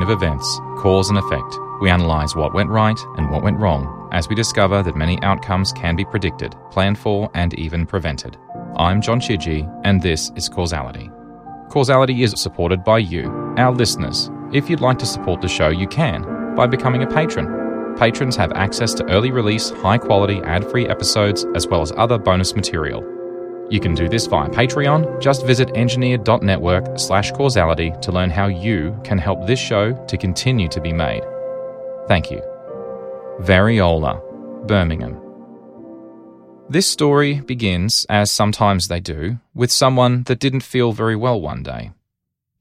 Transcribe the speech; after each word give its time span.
chain 0.00 0.08
of 0.08 0.22
events, 0.22 0.60
cause 0.78 1.10
and 1.10 1.18
effect. 1.18 1.58
We 1.80 1.90
analyse 1.90 2.34
what 2.34 2.54
went 2.54 2.70
right 2.70 2.98
and 3.16 3.30
what 3.30 3.42
went 3.42 3.58
wrong 3.58 4.08
as 4.12 4.28
we 4.28 4.34
discover 4.34 4.82
that 4.82 4.96
many 4.96 5.20
outcomes 5.22 5.72
can 5.72 5.94
be 5.96 6.04
predicted, 6.04 6.54
planned 6.70 6.98
for, 6.98 7.30
and 7.34 7.54
even 7.54 7.86
prevented. 7.86 8.36
I'm 8.76 9.00
John 9.00 9.20
Chidgey, 9.20 9.68
and 9.84 10.00
this 10.00 10.32
is 10.36 10.48
Causality. 10.48 11.10
Causality 11.68 12.22
is 12.22 12.34
supported 12.36 12.82
by 12.82 12.98
you, 12.98 13.30
our 13.56 13.72
listeners. 13.72 14.30
If 14.52 14.68
you'd 14.68 14.80
like 14.80 14.98
to 14.98 15.06
support 15.06 15.40
the 15.40 15.48
show, 15.48 15.68
you 15.68 15.86
can 15.86 16.54
by 16.56 16.66
becoming 16.66 17.02
a 17.02 17.06
patron. 17.06 17.94
Patrons 17.96 18.36
have 18.36 18.52
access 18.52 18.94
to 18.94 19.04
early 19.10 19.30
release, 19.30 19.70
high 19.70 19.98
quality, 19.98 20.40
ad 20.44 20.68
free 20.70 20.88
episodes, 20.88 21.44
as 21.54 21.66
well 21.66 21.82
as 21.82 21.92
other 21.96 22.18
bonus 22.18 22.54
material. 22.54 23.04
You 23.70 23.78
can 23.78 23.94
do 23.94 24.08
this 24.08 24.26
via 24.26 24.48
Patreon. 24.48 25.20
Just 25.20 25.46
visit 25.46 25.70
engineer.network 25.76 26.98
slash 26.98 27.30
causality 27.30 27.92
to 28.02 28.10
learn 28.10 28.28
how 28.28 28.48
you 28.48 29.00
can 29.04 29.16
help 29.16 29.46
this 29.46 29.60
show 29.60 29.92
to 30.06 30.16
continue 30.16 30.66
to 30.68 30.80
be 30.80 30.92
made. 30.92 31.22
Thank 32.08 32.32
you. 32.32 32.42
Variola, 33.40 34.20
Birmingham. 34.66 35.20
This 36.68 36.86
story 36.86 37.40
begins, 37.40 38.06
as 38.08 38.30
sometimes 38.30 38.88
they 38.88 39.00
do, 39.00 39.38
with 39.54 39.70
someone 39.70 40.24
that 40.24 40.40
didn't 40.40 40.60
feel 40.60 40.92
very 40.92 41.16
well 41.16 41.40
one 41.40 41.62
day. 41.62 41.92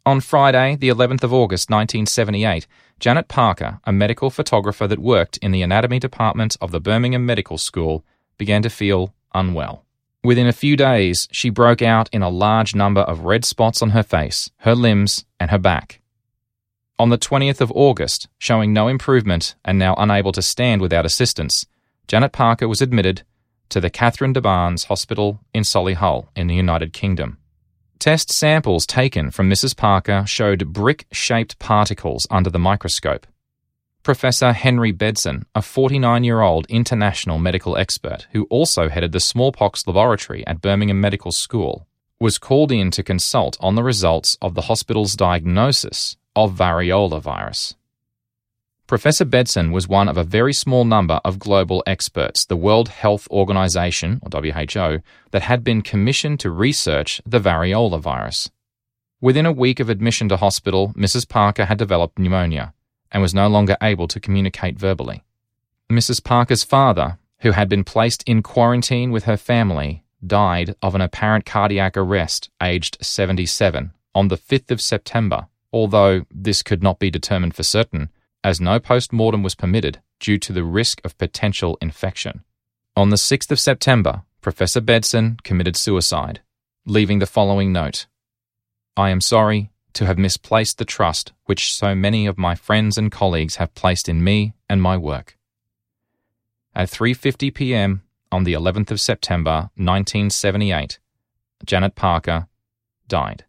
On 0.05 0.21
Friday, 0.21 0.76
the 0.76 0.90
11th 0.90 1.23
of 1.23 1.34
August 1.34 1.70
1978, 1.70 2.68
Janet 2.99 3.27
Parker, 3.27 3.80
a 3.84 3.91
medical 3.91 4.30
photographer 4.30 4.88
that 4.88 4.99
worked 4.99 5.38
in 5.38 5.52
the 5.52 5.62
anatomy 5.62 5.99
department 5.99 6.55
of 6.62 6.71
the 6.71 6.80
Birmingham 6.80 7.26
Medical 7.26 7.57
School, 7.57 8.04
began 8.38 8.62
to 8.62 8.70
feel 8.70 9.13
unwell. 9.34 9.85
Within 10.23 10.48
a 10.48 10.54
few 10.54 10.76
days, 10.76 11.30
she 11.32 11.49
broke 11.49 11.82
out 11.82 12.10
in 12.12 12.21
a 12.21 12.30
large 12.30 12.76
number 12.76 13.02
of 13.02 13.21
red 13.21 13.46
spots 13.46 13.82
on 13.82 13.91
her 13.91 14.04
face, 14.04 14.49
her 14.57 14.76
limbs, 14.76 15.26
and 15.40 15.49
her 15.49 15.57
back. 15.57 16.02
On 16.98 17.10
the 17.10 17.18
20th 17.18 17.62
of 17.62 17.71
August, 17.74 18.27
showing 18.38 18.74
no 18.74 18.90
improvement 18.90 19.55
and 19.63 19.80
now 19.80 19.96
unable 19.98 20.34
to 20.34 20.41
stand 20.41 20.82
without 20.82 21.05
assistance, 21.05 21.66
Janet 22.10 22.34
Parker 22.34 22.68
was 22.68 22.82
admitted 22.82 23.24
to 23.70 23.80
the 23.80 23.90
Catherine 23.90 24.34
de 24.34 24.41
Barnes 24.41 24.85
Hospital 24.85 25.40
in 25.54 25.63
Solihull 25.63 26.27
in 26.36 26.48
the 26.48 26.55
United 26.55 26.91
Kingdom. 26.91 27.38
Test 27.99 28.32
samples 28.32 28.86
taken 28.86 29.32
from 29.32 29.49
Mrs. 29.49 29.77
Parker 29.77 30.26
showed 30.26 30.74
brick 30.74 31.05
shaped 31.12 31.60
particles 31.60 32.27
under 32.30 32.49
the 32.49 32.60
microscope. 32.60 33.26
Professor 34.02 34.54
Henry 34.54 34.94
Bedson, 34.94 35.44
a 35.54 35.62
49 35.62 36.24
year 36.24 36.40
old 36.40 36.66
international 36.70 37.38
medical 37.38 37.76
expert 37.76 38.28
who 38.32 38.46
also 38.46 38.88
headed 38.88 39.12
the 39.12 39.20
smallpox 39.20 39.86
laboratory 39.86 40.48
at 40.48 40.62
Birmingham 40.62 41.02
Medical 41.02 41.34
School, 41.34 41.86
was 42.18 42.38
called 42.38 42.72
in 42.72 42.92
to 42.92 43.04
consult 43.04 43.58
on 43.60 43.76
the 43.76 43.84
results 43.84 44.38
of 44.42 44.55
the 44.55 44.64
hospital's 44.64 45.16
diagnosis 45.16 46.16
of 46.34 46.55
variola 46.55 47.22
virus. 47.22 47.76
Professor 48.88 49.26
Bedson 49.26 49.72
was 49.72 49.90
one 49.90 50.08
of 50.08 50.18
a 50.18 50.24
very 50.24 50.54
small 50.54 50.86
number 50.86 51.20
of 51.26 51.38
global 51.38 51.84
experts, 51.86 52.46
the 52.46 52.55
World 52.55 52.88
Health 52.88 53.27
Organization, 53.30 54.22
or 54.24 54.42
WHO, 54.42 55.04
that 55.32 55.44
had 55.44 55.64
been 55.64 55.82
commissioned 55.82 56.40
to 56.40 56.50
research 56.50 57.22
the 57.26 57.40
variola 57.40 58.00
virus. 58.00 58.50
Within 59.22 59.46
a 59.46 59.52
week 59.52 59.82
of 59.82 59.90
admission 59.90 60.30
to 60.30 60.38
hospital, 60.38 60.94
Mrs. 60.98 61.27
Parker 61.27 61.66
had 61.66 61.77
developed 61.77 62.18
pneumonia 62.18 62.74
and 63.12 63.21
was 63.21 63.34
no 63.34 63.48
longer 63.48 63.77
able 63.82 64.07
to 64.07 64.19
communicate 64.19 64.78
verbally. 64.78 65.24
Mrs. 65.90 66.24
Parker's 66.24 66.63
father, 66.63 67.18
who 67.40 67.52
had 67.52 67.69
been 67.69 67.84
placed 67.84 68.24
in 68.24 68.44
quarantine 68.44 69.12
with 69.12 69.24
her 69.24 69.38
family, 69.38 70.03
died 70.25 70.75
of 70.81 70.96
an 70.96 71.02
apparent 71.02 71.46
cardiac 71.46 71.96
arrest 71.96 72.50
aged 72.62 72.97
77 73.02 73.94
on 74.13 74.28
the 74.28 74.38
5th 74.38 74.72
of 74.72 74.81
September 74.81 75.47
although 75.72 76.25
this 76.31 76.64
could 76.64 76.81
not 76.81 77.00
be 77.00 77.12
determined 77.12 77.56
for 77.56 77.64
certain, 77.64 78.09
as 78.44 78.62
no 78.62 78.80
post 78.80 79.14
mortem 79.14 79.44
was 79.44 79.56
permitted 79.56 80.02
due 80.20 80.38
to 80.38 80.53
the 80.53 80.64
risk 80.64 81.02
of 81.03 81.18
potential 81.18 81.78
infection. 81.81 82.44
On 82.96 83.09
the 83.09 83.16
6th 83.16 83.52
of 83.52 83.59
September, 83.59 84.24
Professor 84.41 84.81
Bedson 84.81 85.41
committed 85.44 85.76
suicide, 85.76 86.41
leaving 86.86 87.20
the 87.20 87.26
following 87.26 87.72
note 87.72 88.08
I 88.97 89.09
am 89.09 89.22
sorry 89.22 89.70
to 89.94 90.06
have 90.06 90.18
misplaced 90.18 90.78
the 90.78 90.86
trust 90.86 91.34
which 91.46 91.74
so 91.74 91.96
many 91.96 92.26
of 92.26 92.38
my 92.38 92.56
friends 92.56 92.98
and 92.98 93.12
colleagues 93.12 93.58
have 93.58 93.76
placed 93.76 94.08
in 94.08 94.24
me 94.24 94.54
and 94.70 94.82
my 94.82 94.98
work. 94.98 95.38
At 96.76 96.90
3:50 96.90 97.54
p.m. 97.54 98.04
on 98.32 98.44
the 98.44 98.54
11th 98.54 98.92
of 98.92 99.02
September 99.02 99.70
1978, 99.76 101.00
Janet 101.66 101.96
Parker 101.96 102.48
died. 103.08 103.46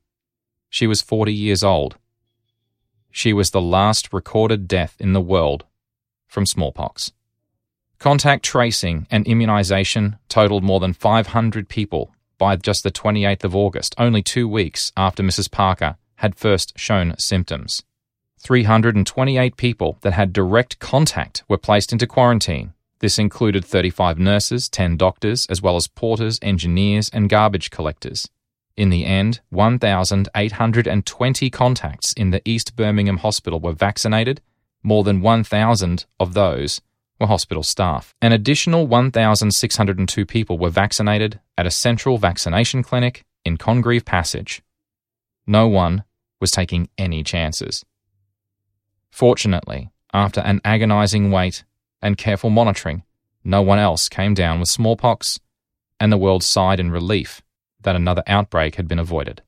She 0.68 0.86
was 0.86 1.02
40 1.02 1.32
years 1.32 1.62
old 1.62 1.96
she 3.10 3.32
was 3.32 3.50
the 3.50 3.60
last 3.60 4.12
recorded 4.12 4.68
death 4.68 4.96
in 5.00 5.12
the 5.12 5.20
world 5.20 5.64
from 6.28 6.46
smallpox. 6.46 7.12
Contact 7.98 8.44
tracing 8.44 9.06
and 9.10 9.26
immunization 9.26 10.16
totaled 10.28 10.64
more 10.64 10.80
than 10.80 10.92
500 10.92 11.68
people 11.68 12.14
by 12.38 12.56
just 12.56 12.82
the 12.82 12.90
28th 12.90 13.44
of 13.44 13.54
August, 13.54 13.94
only 13.98 14.22
two 14.22 14.48
weeks 14.48 14.92
after 14.96 15.22
Mrs. 15.22 15.50
Parker 15.50 15.96
had 16.20 16.34
first 16.34 16.78
shown 16.78 17.14
symptoms. 17.18 17.82
328 18.40 19.56
people 19.56 19.98
that 20.02 20.12
had 20.12 20.32
direct 20.32 20.78
contact 20.78 21.42
were 21.48 21.58
placed 21.58 21.92
into 21.92 22.06
quarantine. 22.06 22.72
This 23.00 23.18
included 23.18 23.64
35 23.64 24.18
nurses, 24.18 24.68
10 24.68 24.98
doctors, 24.98 25.46
as 25.46 25.62
well 25.62 25.76
as 25.76 25.88
porters, 25.88 26.38
engineers, 26.42 27.08
and 27.10 27.30
garbage 27.30 27.70
collectors. 27.70 28.28
In 28.76 28.90
the 28.90 29.06
end, 29.06 29.40
1,820 29.48 31.50
contacts 31.50 32.12
in 32.12 32.30
the 32.30 32.42
East 32.44 32.76
Birmingham 32.76 33.18
Hospital 33.18 33.58
were 33.58 33.72
vaccinated. 33.72 34.42
More 34.82 35.04
than 35.04 35.22
1,000 35.22 36.04
of 36.18 36.34
those 36.34 36.82
were 37.18 37.28
hospital 37.28 37.62
staff. 37.62 38.14
An 38.20 38.32
additional 38.32 38.86
1,602 38.86 40.26
people 40.26 40.58
were 40.58 40.70
vaccinated 40.70 41.40
at 41.56 41.66
a 41.66 41.70
central 41.70 42.18
vaccination 42.18 42.82
clinic 42.82 43.24
in 43.44 43.56
Congreve 43.56 44.04
Passage. 44.04 44.62
No 45.46 45.66
one 45.66 46.04
was 46.40 46.50
taking 46.50 46.88
any 46.98 47.22
chances. 47.22 47.84
Fortunately, 49.10 49.90
after 50.12 50.40
an 50.40 50.60
agonizing 50.64 51.30
wait 51.30 51.64
and 52.02 52.16
careful 52.16 52.50
monitoring, 52.50 53.02
no 53.44 53.62
one 53.62 53.78
else 53.78 54.08
came 54.08 54.34
down 54.34 54.60
with 54.60 54.68
smallpox, 54.68 55.38
and 55.98 56.12
the 56.12 56.18
world 56.18 56.42
sighed 56.42 56.80
in 56.80 56.90
relief 56.90 57.42
that 57.82 57.96
another 57.96 58.22
outbreak 58.26 58.76
had 58.76 58.88
been 58.88 58.98
avoided. 58.98 59.42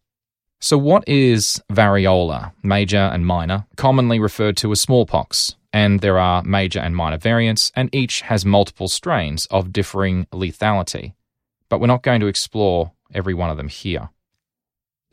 So, 0.60 0.78
what 0.78 1.06
is 1.08 1.60
variola, 1.72 2.52
major 2.62 2.96
and 3.12 3.26
minor, 3.26 3.66
commonly 3.76 4.20
referred 4.20 4.56
to 4.58 4.70
as 4.72 4.80
smallpox? 4.80 5.56
And 5.72 6.00
there 6.00 6.18
are 6.18 6.42
major 6.42 6.78
and 6.78 6.94
minor 6.94 7.18
variants, 7.18 7.72
and 7.74 7.92
each 7.94 8.20
has 8.20 8.44
multiple 8.44 8.88
strains 8.88 9.46
of 9.46 9.72
differing 9.72 10.26
lethality. 10.26 11.14
But 11.68 11.80
we're 11.80 11.86
not 11.86 12.02
going 12.02 12.20
to 12.20 12.26
explore 12.26 12.92
every 13.12 13.34
one 13.34 13.50
of 13.50 13.56
them 13.56 13.68
here. 13.68 14.10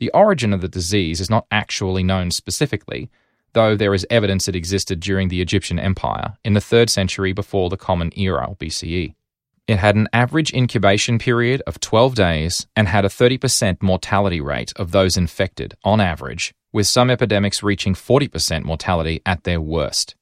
The 0.00 0.10
origin 0.12 0.54
of 0.54 0.62
the 0.62 0.68
disease 0.68 1.20
is 1.20 1.28
not 1.28 1.46
actually 1.50 2.02
known 2.02 2.30
specifically, 2.30 3.10
though 3.52 3.76
there 3.76 3.92
is 3.92 4.06
evidence 4.08 4.48
it 4.48 4.56
existed 4.56 4.98
during 4.98 5.28
the 5.28 5.42
Egyptian 5.42 5.78
Empire 5.78 6.38
in 6.42 6.54
the 6.54 6.60
3rd 6.60 6.88
century 6.88 7.34
before 7.34 7.68
the 7.68 7.76
Common 7.76 8.10
Era, 8.18 8.56
BCE. 8.58 9.14
It 9.66 9.76
had 9.76 9.96
an 9.96 10.08
average 10.14 10.54
incubation 10.54 11.18
period 11.18 11.62
of 11.66 11.80
12 11.80 12.14
days 12.14 12.66
and 12.74 12.88
had 12.88 13.04
a 13.04 13.08
30% 13.08 13.82
mortality 13.82 14.40
rate 14.40 14.72
of 14.76 14.90
those 14.90 15.18
infected 15.18 15.74
on 15.84 16.00
average, 16.00 16.54
with 16.72 16.86
some 16.86 17.10
epidemics 17.10 17.62
reaching 17.62 17.94
40% 17.94 18.64
mortality 18.64 19.20
at 19.26 19.44
their 19.44 19.60
worst. 19.60 20.14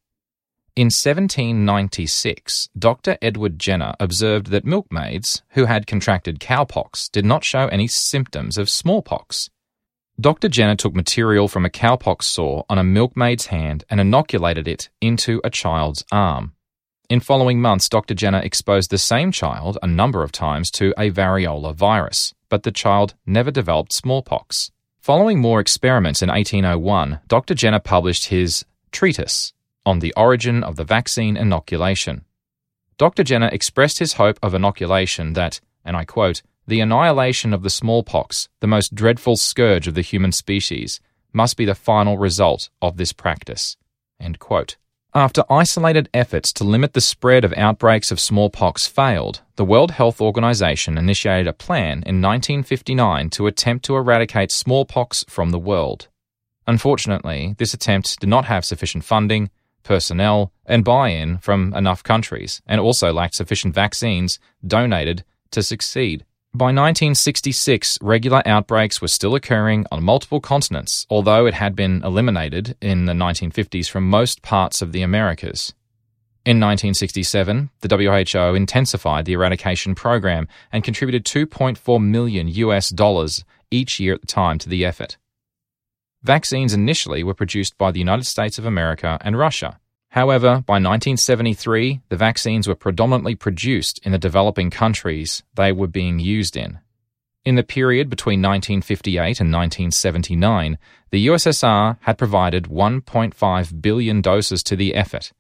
In 0.75 0.87
1796, 0.87 2.69
Dr. 2.77 3.16
Edward 3.22 3.60
Jenner 3.60 3.95
observed 4.00 4.48
that 4.48 4.65
milkmaids 4.65 5.42
who 5.51 5.66
had 5.66 5.86
contracted 5.86 6.41
cowpox 6.41 7.09
did 7.10 7.25
not 7.25 7.45
show 7.45 7.69
any 7.69 7.86
symptoms 7.86 8.59
of 8.59 8.69
smallpox. 8.69 9.51
Dr. 10.20 10.48
Jenner 10.48 10.74
took 10.74 10.97
material 10.97 11.47
from 11.47 11.65
a 11.65 11.70
cowpox 11.70 12.24
sore 12.24 12.65
on 12.68 12.76
a 12.76 12.82
milkmaid's 12.82 13.47
hand 13.47 13.84
and 13.88 14.00
inoculated 14.00 14.66
it 14.66 14.88
into 15.00 15.41
a 15.44 15.50
child's 15.50 16.04
arm. 16.10 16.54
In 17.09 17.20
following 17.20 17.60
months, 17.60 17.88
Dr. 17.88 18.15
Jenner 18.15 18.41
exposed 18.41 18.91
the 18.91 18.98
same 18.98 19.30
child 19.30 19.78
a 19.80 19.86
number 19.86 20.24
of 20.24 20.32
times 20.32 20.72
to 20.72 20.92
a 20.98 21.12
variola 21.12 21.72
virus, 21.72 22.34
but 22.48 22.65
the 22.65 22.72
child 22.72 23.15
never 23.26 23.53
developed 23.53 23.92
smallpox. 23.92 24.72
Following 25.00 25.38
more 25.38 25.60
experiments 25.60 26.20
in 26.20 26.30
1801, 26.30 27.20
Dr. 27.28 27.54
Jenner 27.54 27.78
published 27.78 28.26
his 28.26 28.65
treatise 28.91 29.53
on 29.86 30.00
the 30.00 30.12
origin 30.16 30.65
of 30.65 30.74
the 30.74 30.84
vaccine 30.84 31.36
inoculation. 31.36 32.24
Dr. 32.98 33.22
Jenner 33.22 33.50
expressed 33.53 34.00
his 34.00 34.15
hope 34.15 34.41
of 34.42 34.53
inoculation 34.53 35.34
that, 35.34 35.60
and 35.84 35.97
I 35.97 36.04
quote, 36.04 36.42
the 36.68 36.80
annihilation 36.80 37.54
of 37.54 37.62
the 37.62 37.70
smallpox, 37.70 38.50
the 38.60 38.66
most 38.66 38.94
dreadful 38.94 39.36
scourge 39.36 39.88
of 39.88 39.94
the 39.94 40.03
human 40.03 40.30
species, 40.30 41.00
must 41.32 41.56
be 41.56 41.65
the 41.65 41.74
final 41.74 42.18
result 42.18 42.68
of 42.82 42.98
this 42.98 43.12
practice. 43.15 43.78
After 45.15 45.44
isolated 45.48 46.10
efforts 46.12 46.53
to 46.53 46.65
limit 46.65 46.92
the 46.92 47.00
spread 47.00 47.42
of 47.42 47.54
outbreaks 47.56 48.12
of 48.12 48.20
smallpox 48.20 48.86
failed, 48.86 49.41
the 49.56 49.65
World 49.65 49.92
Health 49.92 50.20
Organization 50.20 50.98
initiated 50.98 51.47
a 51.47 51.54
plan 51.54 52.03
in 52.04 52.20
1959 52.20 53.30
to 53.30 53.47
attempt 53.47 53.86
to 53.86 53.97
eradicate 53.97 54.53
smallpox 54.53 55.24
from 55.26 55.50
the 55.50 55.59
world. 55.59 56.09
Unfortunately, 56.66 57.54
this 57.56 57.72
attempt 57.72 58.20
did 58.20 58.28
not 58.28 58.44
have 58.44 58.66
sufficient 58.66 59.04
funding, 59.04 59.48
personnel, 59.84 60.53
and 60.66 60.84
buy 60.84 61.09
in 61.09 61.38
from 61.38 61.72
enough 61.72 62.03
countries, 62.03 62.60
and 62.66 62.78
also 62.78 63.10
lacked 63.10 63.36
sufficient 63.36 63.74
vaccines 63.74 64.38
donated 64.66 65.24
to 65.50 65.62
succeed. 65.62 66.26
By 66.54 66.66
1966, 66.66 67.98
regular 68.00 68.42
outbreaks 68.47 69.03
were 69.03 69.09
still 69.09 69.34
occurring 69.34 69.84
on 69.92 70.03
multiple 70.03 70.41
continents, 70.41 71.06
although 71.10 71.45
it 71.45 71.53
had 71.53 71.77
been 71.77 72.03
eliminated 72.03 72.74
in 72.80 73.04
the 73.04 73.12
1950s 73.12 73.89
from 73.89 74.09
most 74.09 74.41
parts 74.41 74.80
of 74.80 74.92
the 74.92 75.03
Americas. 75.03 75.74
In 76.47 76.59
1967, 76.59 77.68
the 77.83 77.95
WHO 77.95 78.54
intensified 78.54 79.27
the 79.27 79.34
eradication 79.34 79.95
program 79.95 80.48
and 80.72 80.83
contributed 80.83 81.27
2.4 81.27 82.03
million 82.03 82.48
US 82.48 82.89
dollars 82.89 83.44
each 83.71 84.01
year 84.01 84.15
at 84.15 84.22
the 84.22 84.27
time 84.27 84.59
to 84.59 84.71
the 84.71 84.86
effort. 84.86 85.18
Vaccines 86.22 86.72
initially 86.72 87.22
were 87.22 87.34
produced 87.34 87.77
by 87.77 87.92
the 87.92 87.98
United 88.01 88.24
States 88.24 88.59
of 88.59 88.65
America 88.65 89.18
and 89.21 89.36
Russia. 89.36 89.78
However, 90.10 90.63
by 90.66 90.75
1973, 90.75 92.01
the 92.09 92.16
vaccines 92.16 92.66
were 92.66 92.75
predominantly 92.75 93.34
produced 93.34 94.01
in 94.05 94.13
the 94.13 94.19
developing 94.19 94.71
countries 94.71 95.43
they 95.55 95.71
were 95.71 95.87
being 95.87 96.19
used 96.19 96.57
in. 96.57 96.78
In 97.45 97.55
the 97.55 97.63
period 97.63 98.10
between 98.10 98.41
1958 98.41 99.41
and 99.41 99.53
1979, 99.53 100.78
the 101.10 101.27
USSR 101.28 101.99
had 102.01 102.19
provided 102.19 102.65
1.5 102.65 103.83
billion 103.83 104.21
doses 104.21 104.63
to 104.65 104.77
the 104.77 104.95
effort. 104.95 105.33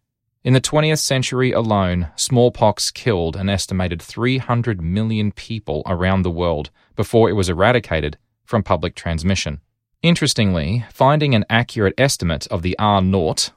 In 0.44 0.54
the 0.54 0.60
20th 0.60 1.00
century 1.00 1.52
alone, 1.52 2.08
smallpox 2.16 2.90
killed 2.90 3.36
an 3.36 3.48
estimated 3.48 4.00
300 4.00 4.80
million 4.80 5.32
people 5.32 5.82
around 5.86 6.22
the 6.22 6.30
world 6.30 6.70
before 6.94 7.28
it 7.28 7.34
was 7.34 7.50
eradicated 7.50 8.16
from 8.44 8.62
public 8.62 8.94
transmission. 8.94 9.60
Interestingly, 10.02 10.86
finding 10.92 11.34
an 11.34 11.44
accurate 11.50 11.94
estimate 11.98 12.46
of 12.46 12.62
the 12.62 12.78
R 12.78 13.02
naught 13.02 13.50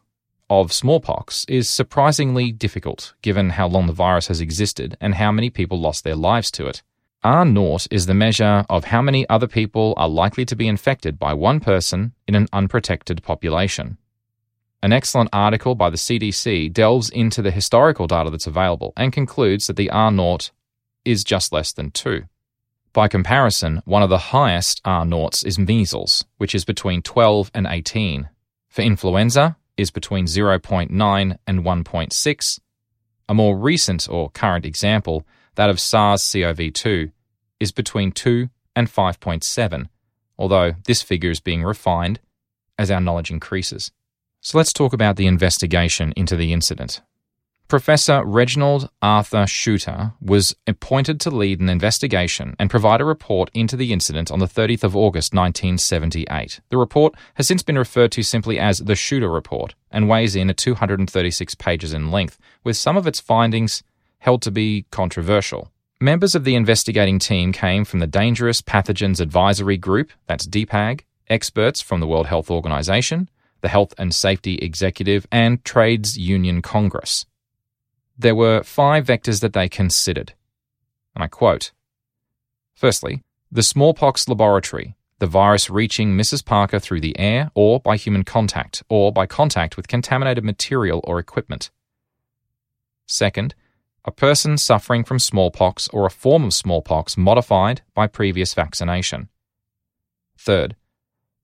of 0.51 0.73
smallpox 0.73 1.45
is 1.47 1.69
surprisingly 1.69 2.51
difficult 2.51 3.13
given 3.21 3.51
how 3.51 3.69
long 3.69 3.87
the 3.87 3.93
virus 3.93 4.27
has 4.27 4.41
existed 4.41 4.97
and 4.99 5.15
how 5.15 5.31
many 5.31 5.49
people 5.49 5.79
lost 5.79 6.03
their 6.03 6.15
lives 6.15 6.51
to 6.51 6.67
it. 6.67 6.83
R 7.23 7.45
naught 7.45 7.87
is 7.89 8.05
the 8.05 8.13
measure 8.13 8.65
of 8.69 8.83
how 8.83 9.01
many 9.01 9.27
other 9.29 9.47
people 9.47 9.93
are 9.95 10.09
likely 10.09 10.43
to 10.43 10.55
be 10.55 10.67
infected 10.67 11.17
by 11.17 11.33
one 11.33 11.61
person 11.61 12.11
in 12.27 12.35
an 12.35 12.47
unprotected 12.51 13.23
population. 13.23 13.97
An 14.83 14.91
excellent 14.91 15.29
article 15.31 15.73
by 15.73 15.89
the 15.89 15.95
CDC 15.95 16.73
delves 16.73 17.09
into 17.09 17.41
the 17.41 17.51
historical 17.51 18.07
data 18.07 18.29
that's 18.29 18.47
available 18.47 18.91
and 18.97 19.13
concludes 19.13 19.67
that 19.67 19.77
the 19.77 19.89
R 19.89 20.11
naught 20.11 20.51
is 21.05 21.23
just 21.23 21.53
less 21.53 21.71
than 21.71 21.91
2. 21.91 22.23
By 22.91 23.07
comparison, 23.07 23.81
one 23.85 24.03
of 24.03 24.09
the 24.09 24.33
highest 24.35 24.81
R 24.83 25.05
naughts 25.05 25.43
is 25.43 25.57
measles, 25.57 26.25
which 26.39 26.53
is 26.53 26.65
between 26.65 27.01
12 27.01 27.51
and 27.53 27.67
18. 27.67 28.27
For 28.67 28.81
influenza, 28.81 29.55
is 29.77 29.91
between 29.91 30.25
0.9 30.25 31.37
and 31.47 31.59
1.6. 31.59 32.59
A 33.29 33.33
more 33.33 33.57
recent 33.57 34.07
or 34.09 34.29
current 34.29 34.65
example, 34.65 35.25
that 35.55 35.69
of 35.69 35.79
SARS 35.79 36.29
CoV 36.31 36.73
2, 36.73 37.11
is 37.59 37.71
between 37.71 38.11
2 38.11 38.49
and 38.75 38.87
5.7, 38.87 39.87
although 40.37 40.73
this 40.85 41.01
figure 41.01 41.31
is 41.31 41.39
being 41.39 41.63
refined 41.63 42.19
as 42.77 42.89
our 42.89 43.01
knowledge 43.01 43.31
increases. 43.31 43.91
So 44.41 44.57
let's 44.57 44.73
talk 44.73 44.93
about 44.93 45.17
the 45.17 45.27
investigation 45.27 46.13
into 46.15 46.35
the 46.35 46.51
incident. 46.51 47.01
Professor 47.71 48.21
Reginald 48.25 48.89
Arthur 49.01 49.47
Shooter 49.47 50.11
was 50.19 50.53
appointed 50.67 51.21
to 51.21 51.31
lead 51.31 51.61
an 51.61 51.69
investigation 51.69 52.53
and 52.59 52.69
provide 52.69 52.99
a 52.99 53.05
report 53.05 53.49
into 53.53 53.77
the 53.77 53.93
incident 53.93 54.29
on 54.29 54.39
the 54.39 54.45
30th 54.45 54.83
of 54.83 54.93
August 54.93 55.33
1978. 55.33 56.59
The 56.67 56.75
report 56.75 57.13
has 57.35 57.47
since 57.47 57.63
been 57.63 57.77
referred 57.77 58.11
to 58.11 58.23
simply 58.23 58.59
as 58.59 58.79
the 58.79 58.95
Shooter 58.95 59.31
Report 59.31 59.73
and 59.89 60.09
weighs 60.09 60.35
in 60.35 60.49
at 60.49 60.57
236 60.57 61.55
pages 61.55 61.93
in 61.93 62.11
length, 62.11 62.37
with 62.65 62.75
some 62.75 62.97
of 62.97 63.07
its 63.07 63.21
findings 63.21 63.83
held 64.19 64.41
to 64.41 64.51
be 64.51 64.85
controversial. 64.91 65.71
Members 66.01 66.35
of 66.35 66.43
the 66.43 66.55
investigating 66.55 67.19
team 67.19 67.53
came 67.53 67.85
from 67.85 68.01
the 68.01 68.05
Dangerous 68.05 68.61
Pathogens 68.61 69.21
Advisory 69.21 69.77
Group, 69.77 70.11
that's 70.27 70.45
DPAG, 70.45 71.03
experts 71.29 71.79
from 71.79 72.01
the 72.01 72.07
World 72.07 72.27
Health 72.27 72.51
Organization, 72.51 73.29
the 73.61 73.69
Health 73.69 73.93
and 73.97 74.13
Safety 74.13 74.55
Executive, 74.55 75.25
and 75.31 75.63
Trades 75.63 76.17
Union 76.17 76.61
Congress 76.61 77.25
there 78.21 78.35
were 78.35 78.63
five 78.63 79.05
vectors 79.05 79.41
that 79.41 79.53
they 79.53 79.67
considered. 79.67 80.33
And 81.15 81.23
I 81.23 81.27
quote 81.27 81.71
Firstly, 82.73 83.23
the 83.51 83.63
smallpox 83.63 84.27
laboratory, 84.27 84.95
the 85.19 85.27
virus 85.27 85.69
reaching 85.69 86.17
Mrs. 86.17 86.43
Parker 86.43 86.79
through 86.79 87.01
the 87.01 87.17
air 87.19 87.51
or 87.53 87.79
by 87.79 87.97
human 87.97 88.23
contact, 88.23 88.81
or 88.89 89.11
by 89.11 89.25
contact 89.25 89.77
with 89.77 89.87
contaminated 89.87 90.43
material 90.43 91.01
or 91.03 91.19
equipment. 91.19 91.69
Second, 93.05 93.53
a 94.03 94.11
person 94.11 94.57
suffering 94.57 95.03
from 95.03 95.19
smallpox 95.19 95.87
or 95.89 96.05
a 96.05 96.11
form 96.11 96.45
of 96.45 96.53
smallpox 96.53 97.17
modified 97.17 97.81
by 97.93 98.07
previous 98.07 98.53
vaccination. 98.53 99.29
Third, 100.37 100.75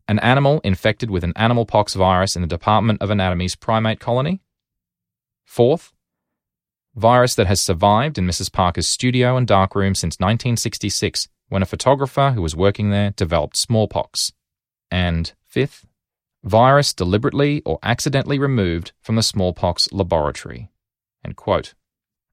an 0.08 0.18
animal 0.20 0.62
infected 0.64 1.12
with 1.12 1.24
an 1.24 1.34
animal 1.36 1.66
pox 1.66 1.94
virus 1.94 2.36
in 2.36 2.42
the 2.42 2.48
Department 2.48 3.02
of 3.02 3.12
Anatomy's 3.12 3.56
primate 3.56 4.00
colony. 4.00 4.42
Fourth, 5.44 5.94
virus 6.98 7.36
that 7.36 7.48
has 7.48 7.62
survived 7.62 8.18
in 8.18 8.26
Mrs. 8.26 8.52
Parker's 8.52 8.88
studio 8.88 9.38
and 9.38 9.48
darkroom 9.48 9.96
since 9.96 10.16
1966 10.16 11.28
when 11.50 11.62
a 11.62 11.68
photographer 11.68 12.32
who 12.32 12.42
was 12.42 12.56
working 12.56 12.90
there 12.90 13.12
developed 13.12 13.56
smallpox. 13.56 14.34
And 14.92 15.32
fifth, 15.46 15.86
virus 16.44 16.94
deliberately 16.94 17.62
or 17.66 17.80
accidentally 17.84 18.40
removed 18.40 18.92
from 19.02 19.16
the 19.16 19.24
smallpox 19.24 19.92
laboratory. 19.92 20.70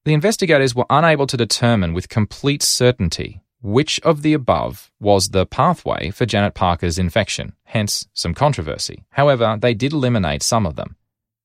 The 0.05 0.15
investigators 0.15 0.75
were 0.75 0.87
unable 0.91 1.27
to 1.27 1.37
determine 1.37 1.95
with 1.95 2.09
complete 2.09 2.63
certainty 2.63 3.41
which 3.65 3.99
of 4.01 4.21
the 4.21 4.35
above 4.35 4.93
was 5.01 5.31
the 5.31 5.47
pathway 5.47 6.11
for 6.11 6.27
Janet 6.27 6.53
Parker's 6.53 6.99
infection, 6.99 7.55
hence 7.65 8.07
some 8.13 8.35
controversy. 8.35 9.05
However, 9.13 9.57
they 9.59 9.73
did 9.73 9.95
eliminate 9.95 10.43
some 10.43 10.67
of 10.67 10.77
them. 10.77 10.97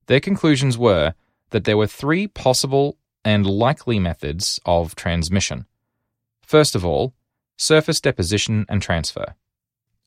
Their 0.08 0.20
conclusions 0.20 0.78
were 0.78 1.14
that 1.52 1.64
there 1.64 1.78
were 1.78 1.88
three 1.88 2.28
possible 2.28 2.98
and 3.30 3.46
likely 3.46 4.00
methods 4.00 4.60
of 4.66 4.96
transmission. 4.96 5.68
First 6.42 6.74
of 6.76 6.84
all, 6.84 7.14
surface 7.58 8.02
deposition 8.02 8.66
and 8.68 8.82
transfer. 8.82 9.36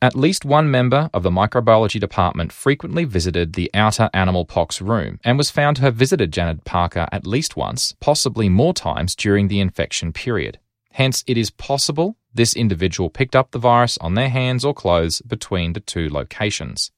At 0.00 0.16
least 0.16 0.44
one 0.44 0.68
member 0.68 1.08
of 1.14 1.22
the 1.22 1.30
microbiology 1.30 2.00
department 2.00 2.50
frequently 2.50 3.04
visited 3.04 3.52
the 3.52 3.70
outer 3.72 4.10
animal 4.12 4.44
pox 4.44 4.80
room 4.80 5.20
and 5.22 5.38
was 5.38 5.52
found 5.52 5.76
to 5.76 5.82
have 5.82 5.94
visited 5.94 6.32
Janet 6.32 6.64
Parker 6.64 7.06
at 7.12 7.24
least 7.24 7.56
once, 7.56 7.94
possibly 8.00 8.48
more 8.48 8.74
times 8.74 9.14
during 9.14 9.46
the 9.46 9.60
infection 9.60 10.12
period. 10.12 10.58
Hence, 10.90 11.22
it 11.28 11.38
is 11.38 11.50
possible 11.50 12.16
this 12.34 12.56
individual 12.56 13.08
picked 13.08 13.36
up 13.36 13.52
the 13.52 13.60
virus 13.60 13.96
on 13.98 14.14
their 14.14 14.30
hands 14.30 14.64
or 14.64 14.74
clothes 14.74 15.20
between 15.20 15.74
the 15.74 15.80
two 15.80 16.08
locations. 16.08 16.90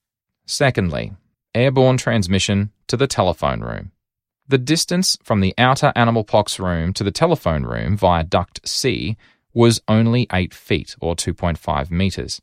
Secondly, 0.47 1.13
airborne 1.55 1.99
transmission 1.99 2.71
to 2.87 2.97
the 2.97 3.07
telephone 3.07 3.61
room. 3.61 3.91
The 4.47 4.59
distance 4.59 5.17
from 5.23 5.41
the 5.41 5.55
outer 5.57 5.91
animal 5.97 6.23
pox 6.23 6.59
room 6.59 6.93
to 6.95 7.05
the 7.05 7.11
telephone 7.11 7.63
room 7.63 7.97
via 7.97 8.25
duct 8.25 8.61
C 8.69 9.17
was 9.55 9.81
only 9.89 10.27
8 10.31 10.53
feet 10.53 10.95
or 11.01 11.17
2.5 11.17 11.91
meters. 11.91 12.43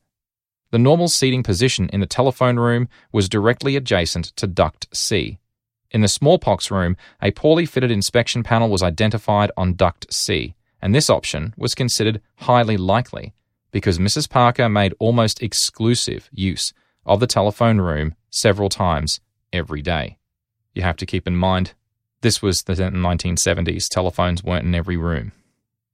The 0.71 0.79
normal 0.79 1.09
seating 1.09 1.43
position 1.43 1.89
in 1.93 1.99
the 1.99 2.07
telephone 2.07 2.57
room 2.57 2.89
was 3.11 3.29
directly 3.29 3.75
adjacent 3.75 4.25
to 4.37 4.47
duct 4.47 4.87
C. 4.95 5.37
In 5.91 6.01
the 6.01 6.07
smallpox 6.07 6.71
room, 6.71 6.97
a 7.21 7.29
poorly 7.31 7.67
fitted 7.67 7.91
inspection 7.91 8.41
panel 8.41 8.69
was 8.69 8.81
identified 8.81 9.51
on 9.55 9.75
duct 9.75 10.11
C, 10.11 10.55
and 10.81 10.95
this 10.95 11.09
option 11.09 11.53
was 11.55 11.75
considered 11.75 12.21
highly 12.37 12.77
likely 12.77 13.33
because 13.69 13.99
Mrs. 13.99 14.27
Parker 14.27 14.69
made 14.69 14.95
almost 14.97 15.43
exclusive 15.43 16.29
use 16.31 16.73
of 17.05 17.19
the 17.19 17.27
telephone 17.27 17.79
room 17.79 18.15
several 18.31 18.69
times 18.69 19.19
every 19.53 19.83
day. 19.83 20.17
You 20.73 20.81
have 20.81 20.97
to 20.97 21.05
keep 21.05 21.27
in 21.27 21.35
mind 21.35 21.73
this 22.21 22.41
was 22.41 22.63
the 22.63 22.73
1970s. 22.73 23.89
Telephones 23.89 24.43
weren't 24.43 24.65
in 24.65 24.75
every 24.75 24.97
room, 24.97 25.31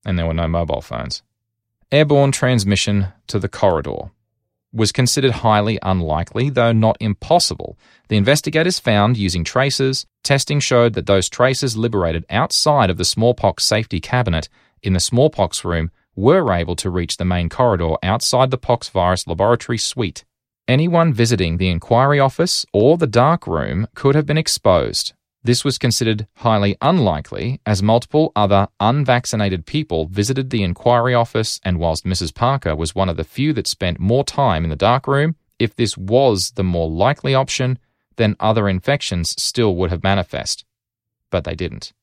and 0.05 0.17
there 0.17 0.27
were 0.27 0.33
no 0.33 0.47
mobile 0.47 0.81
phones. 0.81 1.23
Airborne 1.91 2.31
transmission 2.31 3.07
to 3.27 3.39
the 3.39 3.47
corridor 3.49 4.11
was 4.73 4.91
considered 4.91 5.31
highly 5.31 5.79
unlikely, 5.81 6.49
though 6.49 6.73
not 6.73 6.97
impossible. 6.99 7.77
The 8.09 8.17
investigators 8.17 8.79
found 8.79 9.17
using 9.17 9.43
tracers, 9.43 10.05
testing 10.23 10.59
showed 10.59 10.93
that 10.93 11.05
those 11.05 11.29
tracers 11.29 11.77
liberated 11.77 12.25
outside 12.29 12.89
of 12.89 12.97
the 12.97 13.05
smallpox 13.05 13.63
safety 13.63 13.99
cabinet 13.99 14.49
in 14.83 14.93
the 14.93 14.99
smallpox 14.99 15.63
room 15.63 15.91
were 16.15 16.51
able 16.51 16.75
to 16.75 16.89
reach 16.89 17.17
the 17.17 17.25
main 17.25 17.47
corridor 17.47 17.95
outside 18.03 18.51
the 18.51 18.57
pox 18.57 18.89
virus 18.89 19.27
laboratory 19.27 19.77
suite. 19.77 20.25
Anyone 20.67 21.13
visiting 21.13 21.57
the 21.57 21.69
inquiry 21.69 22.19
office 22.19 22.65
or 22.73 22.97
the 22.97 23.07
dark 23.07 23.47
room 23.47 23.87
could 23.95 24.15
have 24.15 24.25
been 24.25 24.37
exposed, 24.37 25.13
this 25.47 25.63
was 25.63 25.77
considered 25.77 26.27
highly 26.35 26.75
unlikely, 26.81 27.61
as 27.65 27.81
multiple 27.81 28.33
other 28.35 28.67
unvaccinated 28.81 29.65
people 29.65 30.05
visited 30.05 30.49
the 30.49 30.61
inquiry 30.61 31.13
office, 31.13 31.61
and 31.63 31.79
whilst 31.79 32.03
Mrs. 32.05 32.35
Parker 32.35 32.75
was 32.75 32.93
one 32.93 33.07
of 33.07 33.15
the 33.15 33.23
few 33.23 33.53
that 33.53 33.65
spent 33.65 33.97
more 33.97 34.25
time 34.25 34.65
in 34.65 34.69
the 34.69 34.75
darkroom, 34.75 35.37
if 35.57 35.73
this 35.73 35.97
was 35.97 36.51
the 36.51 36.65
more 36.65 36.89
likely 36.89 37.33
option, 37.33 37.79
then 38.17 38.35
other 38.41 38.67
infections 38.67 39.41
still 39.41 39.73
would 39.77 39.89
have 39.89 40.03
manifest. 40.03 40.65
But 41.29 41.45
they 41.45 41.55
didn't. 41.55 41.93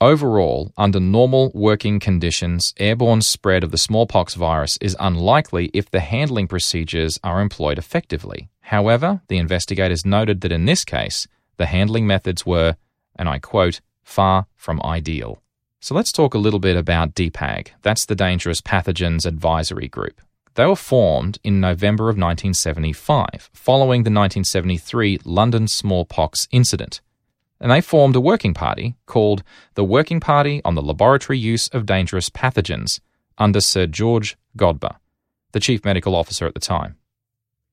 Overall, 0.00 0.72
under 0.78 1.00
normal 1.00 1.52
working 1.54 2.00
conditions, 2.00 2.72
airborne 2.78 3.20
spread 3.20 3.62
of 3.62 3.72
the 3.72 3.76
smallpox 3.76 4.34
virus 4.34 4.78
is 4.80 4.96
unlikely 4.98 5.70
if 5.74 5.90
the 5.90 6.00
handling 6.00 6.48
procedures 6.48 7.20
are 7.22 7.42
employed 7.42 7.76
effectively. 7.76 8.48
However, 8.60 9.20
the 9.28 9.36
investigators 9.36 10.06
noted 10.06 10.40
that 10.40 10.52
in 10.52 10.64
this 10.64 10.86
case, 10.86 11.28
the 11.60 11.66
handling 11.66 12.08
methods 12.08 12.44
were, 12.44 12.74
and 13.14 13.28
I 13.28 13.38
quote, 13.38 13.80
far 14.02 14.46
from 14.56 14.82
ideal. 14.82 15.40
So 15.78 15.94
let's 15.94 16.10
talk 16.10 16.34
a 16.34 16.38
little 16.38 16.58
bit 16.58 16.76
about 16.76 17.14
DPAG. 17.14 17.68
That's 17.82 18.04
the 18.04 18.16
Dangerous 18.16 18.60
Pathogens 18.60 19.24
Advisory 19.24 19.86
Group. 19.86 20.20
They 20.54 20.66
were 20.66 20.74
formed 20.74 21.38
in 21.44 21.60
November 21.60 22.04
of 22.04 22.16
1975, 22.16 23.50
following 23.54 24.02
the 24.02 24.10
1973 24.10 25.20
London 25.24 25.68
smallpox 25.68 26.48
incident 26.50 27.00
and 27.60 27.70
they 27.70 27.80
formed 27.80 28.16
a 28.16 28.20
working 28.20 28.54
party 28.54 28.96
called 29.06 29.42
the 29.74 29.84
Working 29.84 30.18
Party 30.18 30.62
on 30.64 30.74
the 30.74 30.82
Laboratory 30.82 31.38
Use 31.38 31.68
of 31.68 31.86
Dangerous 31.86 32.30
Pathogens 32.30 33.00
under 33.36 33.60
Sir 33.60 33.86
George 33.86 34.36
Godber, 34.56 34.96
the 35.52 35.60
chief 35.60 35.84
medical 35.84 36.14
officer 36.14 36.46
at 36.46 36.54
the 36.54 36.60
time. 36.60 36.96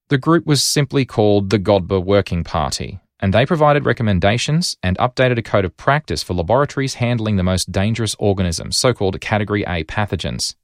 The 0.10 0.18
group 0.18 0.46
was 0.46 0.62
simply 0.62 1.06
called 1.06 1.50
the 1.50 1.60
Godber 1.60 2.04
Working 2.04 2.44
Party, 2.44 3.00
and 3.20 3.34
they 3.34 3.46
provided 3.46 3.86
recommendations 3.86 4.78
and 4.84 4.98
updated 4.98 5.38
a 5.38 5.42
code 5.42 5.66
of 5.66 5.78
practice 5.78 6.24
for 6.24 6.34
laboratories 6.34 6.96
handling 6.96 7.36
the 7.36 7.44
most 7.44 7.72
dangerous 7.72 8.16
organisms, 8.20 8.78
so 8.78 8.94
called 8.94 9.20
Category 9.20 9.64
A 9.64 9.84
pathogens. 9.84 10.56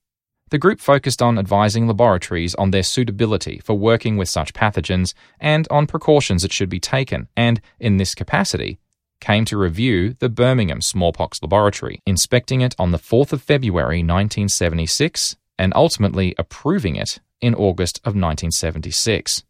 The 0.49 0.59
group 0.59 0.79
focused 0.79 1.21
on 1.21 1.39
advising 1.39 1.87
laboratories 1.87 2.53
on 2.55 2.71
their 2.71 2.83
suitability 2.83 3.59
for 3.63 3.73
working 3.73 4.17
with 4.17 4.29
such 4.29 4.53
pathogens 4.53 5.13
and 5.39 5.67
on 5.71 5.87
precautions 5.87 6.43
that 6.43 6.53
should 6.53 6.69
be 6.69 6.79
taken, 6.79 7.27
and, 7.35 7.59
in 7.79 7.97
this 7.97 8.13
capacity, 8.13 8.77
came 9.19 9.45
to 9.45 9.57
review 9.57 10.15
the 10.19 10.29
Birmingham 10.29 10.81
Smallpox 10.81 11.41
Laboratory, 11.41 12.01
inspecting 12.05 12.61
it 12.61 12.75
on 12.77 12.91
the 12.91 12.99
4th 12.99 13.33
of 13.33 13.41
February 13.41 13.99
1976 13.99 15.37
and 15.57 15.73
ultimately 15.75 16.35
approving 16.37 16.97
it 16.97 17.19
in 17.41 17.55
August 17.55 17.97
of 17.99 18.13
1976. 18.13 19.43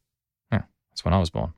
Yeah, 0.52 0.60
hmm, 0.60 0.64
that's 0.92 1.04
when 1.04 1.14
I 1.14 1.20
was 1.20 1.30
born. 1.30 1.54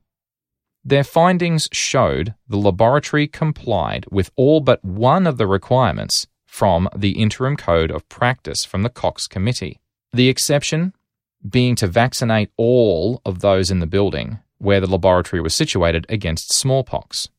Their 0.87 1.03
findings 1.03 1.67
showed 1.71 2.35
the 2.47 2.57
laboratory 2.57 3.27
complied 3.27 4.05
with 4.11 4.29
all 4.35 4.59
but 4.59 4.85
one 4.85 5.25
of 5.25 5.37
the 5.37 5.47
requirements 5.47 6.27
from 6.45 6.87
the 6.95 7.19
Interim 7.19 7.57
Code 7.57 7.89
of 7.89 8.07
Practice 8.07 8.63
from 8.63 8.83
the 8.83 8.89
Cox 8.89 9.27
Committee. 9.27 9.81
The 10.13 10.29
exception 10.29 10.93
being 11.47 11.75
to 11.77 11.87
vaccinate 11.87 12.51
all 12.55 13.19
of 13.25 13.39
those 13.39 13.71
in 13.71 13.79
the 13.79 13.87
building 13.87 14.37
where 14.59 14.79
the 14.79 14.89
laboratory 14.89 15.41
was 15.41 15.55
situated 15.55 16.05
against 16.07 16.53
smallpox. 16.53 17.29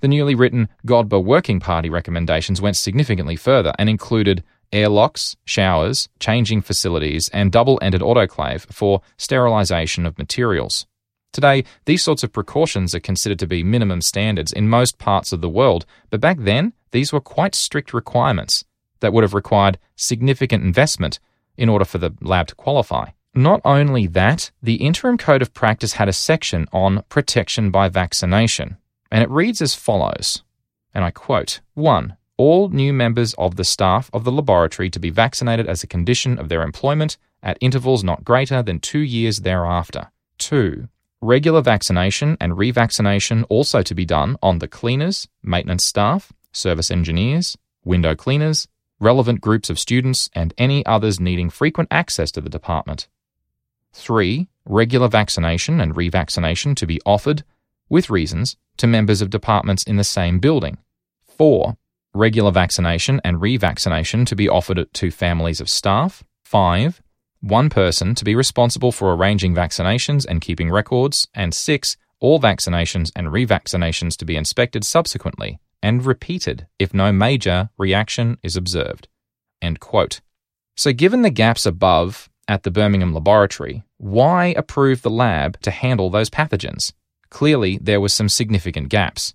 The 0.00 0.08
newly 0.08 0.36
written 0.36 0.68
Godber 0.86 1.22
Working 1.22 1.58
Party 1.58 1.90
recommendations 1.90 2.60
went 2.60 2.76
significantly 2.76 3.34
further 3.34 3.72
and 3.76 3.88
included 3.88 4.44
airlocks, 4.72 5.36
showers, 5.44 6.08
changing 6.20 6.62
facilities, 6.62 7.28
and 7.30 7.50
double 7.50 7.78
ended 7.82 8.02
autoclave 8.02 8.72
for 8.72 9.02
sterilisation 9.16 10.06
of 10.06 10.16
materials. 10.16 10.86
Today, 11.34 11.64
these 11.84 12.00
sorts 12.00 12.22
of 12.22 12.32
precautions 12.32 12.94
are 12.94 13.00
considered 13.00 13.40
to 13.40 13.48
be 13.48 13.64
minimum 13.64 14.00
standards 14.02 14.52
in 14.52 14.68
most 14.68 14.98
parts 14.98 15.32
of 15.32 15.40
the 15.40 15.48
world, 15.48 15.84
but 16.08 16.20
back 16.20 16.38
then, 16.38 16.72
these 16.92 17.12
were 17.12 17.20
quite 17.20 17.56
strict 17.56 17.92
requirements 17.92 18.64
that 19.00 19.12
would 19.12 19.24
have 19.24 19.34
required 19.34 19.80
significant 19.96 20.62
investment 20.62 21.18
in 21.56 21.68
order 21.68 21.84
for 21.84 21.98
the 21.98 22.14
lab 22.20 22.46
to 22.46 22.54
qualify. 22.54 23.10
Not 23.34 23.60
only 23.64 24.06
that, 24.06 24.52
the 24.62 24.76
Interim 24.76 25.18
Code 25.18 25.42
of 25.42 25.52
Practice 25.52 25.94
had 25.94 26.08
a 26.08 26.12
section 26.12 26.68
on 26.72 27.02
protection 27.08 27.72
by 27.72 27.88
vaccination, 27.88 28.76
and 29.10 29.20
it 29.24 29.28
reads 29.28 29.60
as 29.60 29.74
follows, 29.74 30.44
and 30.94 31.04
I 31.04 31.10
quote 31.10 31.60
1. 31.74 32.16
All 32.36 32.68
new 32.68 32.92
members 32.92 33.34
of 33.34 33.56
the 33.56 33.64
staff 33.64 34.08
of 34.12 34.22
the 34.22 34.30
laboratory 34.30 34.88
to 34.88 35.00
be 35.00 35.10
vaccinated 35.10 35.66
as 35.66 35.82
a 35.82 35.88
condition 35.88 36.38
of 36.38 36.48
their 36.48 36.62
employment 36.62 37.16
at 37.42 37.58
intervals 37.60 38.04
not 38.04 38.22
greater 38.22 38.62
than 38.62 38.78
two 38.78 39.00
years 39.00 39.38
thereafter. 39.38 40.12
2. 40.38 40.88
Regular 41.24 41.62
vaccination 41.62 42.36
and 42.38 42.52
revaccination 42.52 43.46
also 43.48 43.80
to 43.80 43.94
be 43.94 44.04
done 44.04 44.36
on 44.42 44.58
the 44.58 44.68
cleaners, 44.68 45.26
maintenance 45.42 45.82
staff, 45.82 46.34
service 46.52 46.90
engineers, 46.90 47.56
window 47.82 48.14
cleaners, 48.14 48.68
relevant 49.00 49.40
groups 49.40 49.70
of 49.70 49.78
students, 49.78 50.28
and 50.34 50.52
any 50.58 50.84
others 50.84 51.18
needing 51.18 51.48
frequent 51.48 51.88
access 51.90 52.30
to 52.32 52.42
the 52.42 52.50
department. 52.50 53.08
3. 53.94 54.48
Regular 54.66 55.08
vaccination 55.08 55.80
and 55.80 55.94
revaccination 55.94 56.76
to 56.76 56.86
be 56.86 57.00
offered, 57.06 57.42
with 57.88 58.10
reasons, 58.10 58.58
to 58.76 58.86
members 58.86 59.22
of 59.22 59.30
departments 59.30 59.82
in 59.82 59.96
the 59.96 60.04
same 60.04 60.40
building. 60.40 60.76
4. 61.38 61.74
Regular 62.12 62.50
vaccination 62.50 63.22
and 63.24 63.38
revaccination 63.38 64.26
to 64.26 64.36
be 64.36 64.46
offered 64.46 64.92
to 64.92 65.10
families 65.10 65.62
of 65.62 65.70
staff. 65.70 66.22
5. 66.42 67.00
One 67.44 67.68
person 67.68 68.14
to 68.14 68.24
be 68.24 68.34
responsible 68.34 68.90
for 68.90 69.12
arranging 69.12 69.54
vaccinations 69.54 70.24
and 70.24 70.40
keeping 70.40 70.70
records. 70.70 71.28
And 71.34 71.52
6. 71.52 71.98
All 72.18 72.40
vaccinations 72.40 73.12
and 73.14 73.26
revaccinations 73.26 74.16
to 74.16 74.24
be 74.24 74.34
inspected 74.34 74.82
subsequently 74.82 75.58
and 75.82 76.06
repeated 76.06 76.66
if 76.78 76.94
no 76.94 77.12
major 77.12 77.68
reaction 77.76 78.38
is 78.42 78.56
observed. 78.56 79.08
End 79.60 79.78
quote. 79.78 80.22
So, 80.74 80.94
given 80.94 81.20
the 81.20 81.28
gaps 81.28 81.66
above 81.66 82.30
at 82.48 82.62
the 82.62 82.70
Birmingham 82.70 83.12
laboratory, 83.12 83.82
why 83.98 84.54
approve 84.56 85.02
the 85.02 85.10
lab 85.10 85.60
to 85.60 85.70
handle 85.70 86.08
those 86.08 86.30
pathogens? 86.30 86.94
Clearly, 87.28 87.78
there 87.78 88.00
were 88.00 88.08
some 88.08 88.30
significant 88.30 88.88
gaps. 88.88 89.34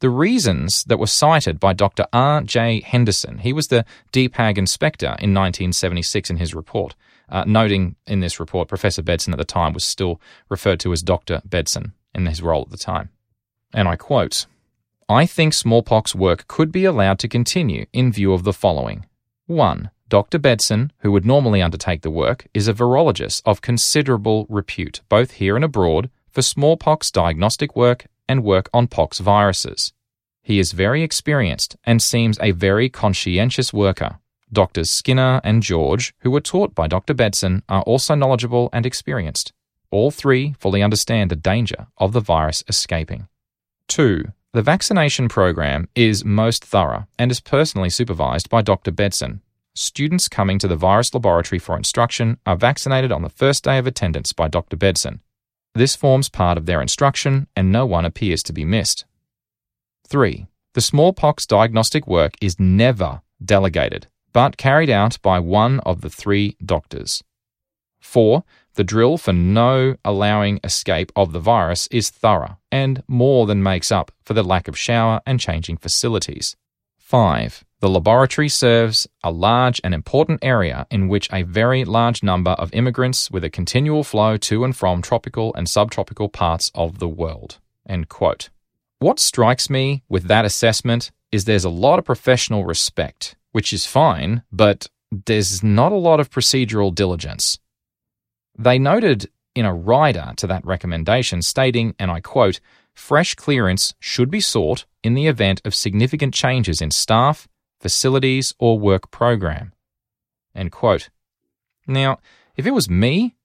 The 0.00 0.10
reasons 0.10 0.84
that 0.84 0.98
were 0.98 1.06
cited 1.06 1.60
by 1.60 1.74
Dr. 1.74 2.06
R. 2.10 2.40
J. 2.40 2.80
Henderson, 2.80 3.38
he 3.38 3.52
was 3.52 3.68
the 3.68 3.84
DPAG 4.12 4.56
inspector 4.56 5.08
in 5.18 5.34
1976 5.34 6.30
in 6.30 6.38
his 6.38 6.54
report, 6.54 6.94
uh, 7.28 7.44
noting 7.46 7.96
in 8.06 8.20
this 8.20 8.40
report 8.40 8.68
Professor 8.68 9.02
Bedson 9.02 9.32
at 9.32 9.38
the 9.38 9.44
time 9.44 9.74
was 9.74 9.84
still 9.84 10.18
referred 10.48 10.80
to 10.80 10.92
as 10.94 11.02
Dr. 11.02 11.42
Bedson 11.46 11.92
in 12.14 12.24
his 12.24 12.40
role 12.40 12.62
at 12.62 12.70
the 12.70 12.78
time. 12.78 13.10
And 13.74 13.88
I 13.88 13.96
quote 13.96 14.46
I 15.06 15.26
think 15.26 15.52
smallpox 15.52 16.14
work 16.14 16.48
could 16.48 16.72
be 16.72 16.86
allowed 16.86 17.18
to 17.18 17.28
continue 17.28 17.84
in 17.92 18.10
view 18.10 18.32
of 18.32 18.44
the 18.44 18.54
following 18.54 19.04
1. 19.48 19.90
Dr. 20.08 20.38
Bedson, 20.38 20.90
who 21.00 21.12
would 21.12 21.26
normally 21.26 21.60
undertake 21.60 22.00
the 22.00 22.10
work, 22.10 22.46
is 22.54 22.68
a 22.68 22.74
virologist 22.74 23.42
of 23.44 23.60
considerable 23.60 24.46
repute, 24.48 25.02
both 25.10 25.32
here 25.32 25.56
and 25.56 25.64
abroad, 25.64 26.08
for 26.30 26.42
smallpox 26.42 27.10
diagnostic 27.10 27.76
work 27.76 28.06
and 28.30 28.44
work 28.44 28.70
on 28.72 28.86
pox 28.86 29.18
viruses. 29.18 29.92
He 30.40 30.60
is 30.60 30.70
very 30.70 31.02
experienced 31.02 31.76
and 31.82 32.00
seems 32.00 32.38
a 32.40 32.52
very 32.52 32.88
conscientious 32.88 33.72
worker. 33.72 34.20
Doctors 34.52 34.88
Skinner 34.88 35.40
and 35.42 35.64
George, 35.64 36.14
who 36.20 36.30
were 36.30 36.40
taught 36.40 36.72
by 36.72 36.86
Dr. 36.86 37.12
Bedson, 37.12 37.62
are 37.68 37.82
also 37.82 38.14
knowledgeable 38.14 38.70
and 38.72 38.86
experienced. 38.86 39.52
All 39.90 40.12
three 40.12 40.54
fully 40.60 40.80
understand 40.80 41.28
the 41.28 41.36
danger 41.52 41.88
of 41.98 42.12
the 42.12 42.20
virus 42.20 42.62
escaping. 42.68 43.26
2. 43.88 44.26
The 44.52 44.62
vaccination 44.62 45.28
program 45.28 45.88
is 45.96 46.24
most 46.24 46.64
thorough 46.64 47.08
and 47.18 47.32
is 47.32 47.40
personally 47.40 47.90
supervised 47.90 48.48
by 48.48 48.62
Dr. 48.62 48.92
Bedson. 48.92 49.40
Students 49.74 50.28
coming 50.28 50.60
to 50.60 50.68
the 50.68 50.76
virus 50.76 51.12
laboratory 51.12 51.58
for 51.58 51.76
instruction 51.76 52.38
are 52.46 52.56
vaccinated 52.56 53.10
on 53.10 53.22
the 53.22 53.28
first 53.28 53.64
day 53.64 53.78
of 53.78 53.88
attendance 53.88 54.32
by 54.32 54.46
Dr. 54.46 54.76
Bedson. 54.76 55.18
This 55.74 55.96
forms 55.96 56.28
part 56.28 56.58
of 56.58 56.66
their 56.66 56.82
instruction, 56.82 57.46
and 57.54 57.70
no 57.70 57.86
one 57.86 58.04
appears 58.04 58.42
to 58.44 58.52
be 58.52 58.64
missed. 58.64 59.04
3. 60.08 60.46
The 60.74 60.80
smallpox 60.80 61.46
diagnostic 61.46 62.06
work 62.06 62.34
is 62.40 62.58
never 62.58 63.22
delegated, 63.44 64.08
but 64.32 64.56
carried 64.56 64.90
out 64.90 65.20
by 65.22 65.38
one 65.38 65.80
of 65.80 66.00
the 66.00 66.10
three 66.10 66.56
doctors. 66.64 67.22
4. 68.00 68.44
The 68.74 68.84
drill 68.84 69.18
for 69.18 69.32
no 69.32 69.96
allowing 70.04 70.60
escape 70.64 71.12
of 71.14 71.32
the 71.32 71.40
virus 71.40 71.86
is 71.88 72.10
thorough 72.10 72.58
and 72.70 73.02
more 73.06 73.46
than 73.46 73.62
makes 73.62 73.92
up 73.92 74.12
for 74.24 74.34
the 74.34 74.42
lack 74.42 74.68
of 74.68 74.78
shower 74.78 75.20
and 75.26 75.40
changing 75.40 75.76
facilities. 75.76 76.56
5. 76.98 77.64
The 77.80 77.88
laboratory 77.88 78.50
serves 78.50 79.08
a 79.24 79.30
large 79.30 79.80
and 79.82 79.94
important 79.94 80.40
area 80.42 80.86
in 80.90 81.08
which 81.08 81.30
a 81.32 81.44
very 81.44 81.86
large 81.86 82.22
number 82.22 82.50
of 82.50 82.72
immigrants 82.74 83.30
with 83.30 83.42
a 83.42 83.48
continual 83.48 84.04
flow 84.04 84.36
to 84.36 84.64
and 84.64 84.76
from 84.76 85.00
tropical 85.00 85.54
and 85.54 85.66
subtropical 85.66 86.28
parts 86.28 86.70
of 86.74 86.98
the 86.98 87.08
world. 87.08 87.58
What 88.98 89.18
strikes 89.18 89.70
me 89.70 90.02
with 90.10 90.24
that 90.24 90.44
assessment 90.44 91.10
is 91.32 91.46
there's 91.46 91.64
a 91.64 91.70
lot 91.70 91.98
of 91.98 92.04
professional 92.04 92.66
respect, 92.66 93.34
which 93.52 93.72
is 93.72 93.86
fine, 93.86 94.42
but 94.52 94.88
there's 95.10 95.62
not 95.62 95.90
a 95.90 95.96
lot 95.96 96.20
of 96.20 96.30
procedural 96.30 96.94
diligence. 96.94 97.58
They 98.58 98.78
noted 98.78 99.30
in 99.54 99.64
a 99.64 99.74
rider 99.74 100.34
to 100.36 100.46
that 100.48 100.66
recommendation 100.66 101.40
stating, 101.40 101.94
and 101.98 102.10
I 102.10 102.20
quote, 102.20 102.60
fresh 102.94 103.34
clearance 103.34 103.94
should 104.00 104.30
be 104.30 104.40
sought 104.40 104.84
in 105.02 105.14
the 105.14 105.28
event 105.28 105.62
of 105.64 105.74
significant 105.74 106.34
changes 106.34 106.82
in 106.82 106.90
staff, 106.90 107.48
facilities, 107.80 108.54
or 108.58 108.78
work 108.78 109.10
program. 109.10 109.72
End 110.54 110.70
quote. 110.70 111.08
Now, 111.86 112.18
if 112.56 112.66
it 112.66 112.72
was 112.72 112.90
me, 112.90 113.36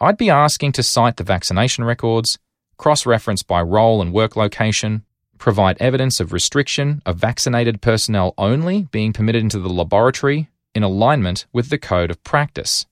I'd 0.00 0.18
be 0.18 0.28
asking 0.28 0.72
to 0.72 0.82
cite 0.82 1.16
the 1.16 1.24
vaccination 1.24 1.84
records, 1.84 2.38
cross 2.76 3.06
reference 3.06 3.42
by 3.42 3.62
role 3.62 4.02
and 4.02 4.12
work 4.12 4.36
location, 4.36 5.04
provide 5.38 5.76
evidence 5.80 6.20
of 6.20 6.32
restriction 6.32 7.00
of 7.06 7.16
vaccinated 7.16 7.80
personnel 7.80 8.34
only 8.36 8.88
being 8.90 9.12
permitted 9.12 9.42
into 9.42 9.58
the 9.58 9.68
laboratory 9.68 10.48
in 10.74 10.82
alignment 10.82 11.46
with 11.52 11.70
the 11.70 11.78
code 11.78 12.10
of 12.10 12.22
practice. 12.24 12.86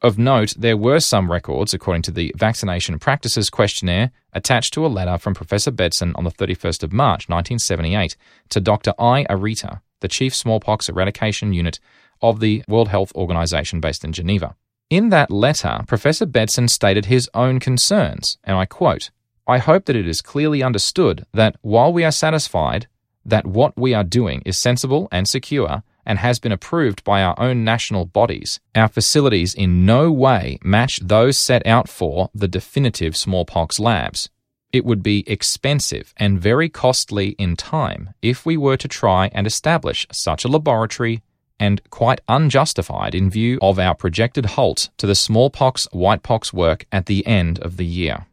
Of 0.00 0.16
note, 0.16 0.54
there 0.56 0.76
were 0.76 1.00
some 1.00 1.30
records, 1.30 1.74
according 1.74 2.02
to 2.02 2.12
the 2.12 2.32
Vaccination 2.36 3.00
Practices 3.00 3.50
Questionnaire, 3.50 4.12
attached 4.32 4.72
to 4.74 4.86
a 4.86 4.88
letter 4.88 5.18
from 5.18 5.34
Professor 5.34 5.72
Bedson 5.72 6.12
on 6.14 6.22
the 6.22 6.30
31st 6.30 6.84
of 6.84 6.92
March 6.92 7.28
1978 7.28 8.16
to 8.50 8.60
Dr. 8.60 8.94
I. 8.96 9.24
Arita, 9.24 9.80
the 10.00 10.08
Chief 10.08 10.34
Smallpox 10.34 10.88
Eradication 10.88 11.52
Unit 11.52 11.80
of 12.20 12.40
the 12.40 12.62
World 12.68 12.88
Health 12.88 13.12
Organization 13.14 13.80
based 13.80 14.04
in 14.04 14.12
Geneva. 14.12 14.54
In 14.90 15.10
that 15.10 15.30
letter, 15.30 15.80
Professor 15.86 16.26
Bedson 16.26 16.68
stated 16.68 17.06
his 17.06 17.28
own 17.34 17.60
concerns, 17.60 18.38
and 18.44 18.56
I 18.56 18.64
quote, 18.64 19.10
I 19.46 19.58
hope 19.58 19.86
that 19.86 19.96
it 19.96 20.06
is 20.06 20.22
clearly 20.22 20.62
understood 20.62 21.24
that 21.32 21.56
while 21.62 21.92
we 21.92 22.04
are 22.04 22.12
satisfied 22.12 22.86
that 23.24 23.46
what 23.46 23.76
we 23.76 23.94
are 23.94 24.04
doing 24.04 24.42
is 24.44 24.56
sensible 24.56 25.08
and 25.12 25.28
secure, 25.28 25.82
and 26.06 26.18
has 26.18 26.38
been 26.38 26.52
approved 26.52 27.04
by 27.04 27.22
our 27.22 27.38
own 27.38 27.62
national 27.62 28.06
bodies. 28.06 28.60
Our 28.74 28.88
facilities 28.88 29.54
in 29.54 29.84
no 29.84 30.10
way 30.10 30.58
match 30.64 31.00
those 31.00 31.36
set 31.36 31.66
out 31.66 31.86
for 31.86 32.30
the 32.34 32.48
definitive 32.48 33.14
smallpox 33.14 33.78
labs. 33.78 34.30
It 34.72 34.84
would 34.84 35.02
be 35.02 35.24
expensive 35.26 36.12
and 36.18 36.40
very 36.40 36.68
costly 36.68 37.30
in 37.38 37.56
time 37.56 38.10
if 38.20 38.44
we 38.44 38.56
were 38.56 38.76
to 38.76 38.88
try 38.88 39.30
and 39.32 39.46
establish 39.46 40.06
such 40.12 40.44
a 40.44 40.48
laboratory 40.48 41.22
and 41.58 41.80
quite 41.90 42.20
unjustified 42.28 43.14
in 43.14 43.30
view 43.30 43.58
of 43.62 43.78
our 43.78 43.94
projected 43.94 44.46
halt 44.46 44.90
to 44.98 45.06
the 45.06 45.14
smallpox 45.14 45.88
whitepox 45.92 46.52
work 46.52 46.86
at 46.92 47.06
the 47.06 47.26
end 47.26 47.58
of 47.60 47.76
the 47.78 47.86
year. 47.86 48.26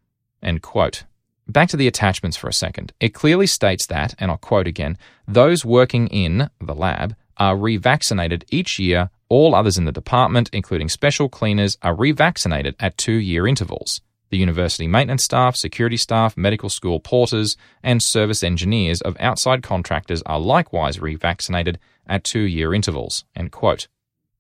Back 1.48 1.70
to 1.70 1.78
the 1.78 1.88
attachments 1.88 2.38
for 2.38 2.50
a 2.50 2.54
second. 2.54 2.92
It 3.00 3.14
clearly 3.14 3.48
states 3.48 3.86
that, 3.88 4.16
and 4.20 4.30
I'll 4.30 4.38
quote 4.38 4.68
again, 4.68 4.98
those 5.28 5.64
working 5.64 6.08
in 6.08 6.50
the 6.60 6.76
lab 6.76 7.16
are 7.38 7.56
revaccinated 7.56 8.44
each 8.50 8.80
year. 8.80 9.10
All 9.30 9.56
others 9.56 9.78
in 9.78 9.86
the 9.86 9.92
department, 9.92 10.50
including 10.54 10.90
special 10.90 11.30
cleaners, 11.30 11.78
are 11.82 11.96
revaccinated 11.96 12.76
at 12.80 12.98
two 12.98 13.14
year 13.14 13.48
intervals. 13.48 14.02
The 14.36 14.40
university 14.40 14.86
maintenance 14.86 15.24
staff, 15.24 15.56
security 15.56 15.96
staff, 15.96 16.36
medical 16.36 16.68
school 16.68 17.00
porters, 17.00 17.56
and 17.82 18.04
service 18.04 18.44
engineers 18.44 19.00
of 19.00 19.16
outside 19.18 19.64
contractors 19.64 20.22
are 20.24 20.42
likewise 20.42 20.98
revaccinated 20.98 21.78
at 22.06 22.26
two 22.26 22.42
year 22.42 22.74
intervals. 22.74 23.24
End 23.34 23.54
quote. 23.54 23.88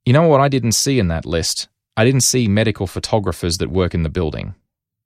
You 0.05 0.11
know 0.11 0.27
what 0.27 0.41
I 0.41 0.49
didn't 0.49 0.73
see 0.73 0.99
in 0.99 1.07
that 1.07 1.25
list? 1.25 1.69
I 1.95 2.03
didn't 2.03 2.25
see 2.25 2.49
medical 2.49 2.87
photographers 2.87 3.57
that 3.59 3.71
work 3.71 3.93
in 3.93 4.03
the 4.03 4.09
building. 4.09 4.55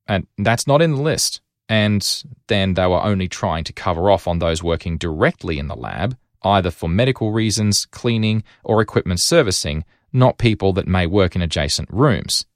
And 0.07 0.25
that's 0.39 0.65
not 0.65 0.81
in 0.81 0.95
the 0.95 1.01
list. 1.03 1.39
And 1.69 2.23
then 2.47 2.73
they 2.73 2.87
were 2.87 3.03
only 3.03 3.27
trying 3.27 3.65
to 3.65 3.73
cover 3.73 4.09
off 4.09 4.27
on 4.27 4.39
those 4.39 4.63
working 4.63 4.97
directly 4.97 5.59
in 5.59 5.67
the 5.67 5.75
lab 5.75 6.17
either 6.41 6.71
for 6.71 6.89
medical 6.89 7.31
reasons, 7.31 7.85
cleaning, 7.85 8.43
or 8.63 8.81
equipment 8.81 9.19
servicing, 9.19 9.85
not 10.11 10.39
people 10.39 10.73
that 10.73 10.87
may 10.87 11.05
work 11.05 11.35
in 11.35 11.43
adjacent 11.43 11.87
rooms. 11.91 12.47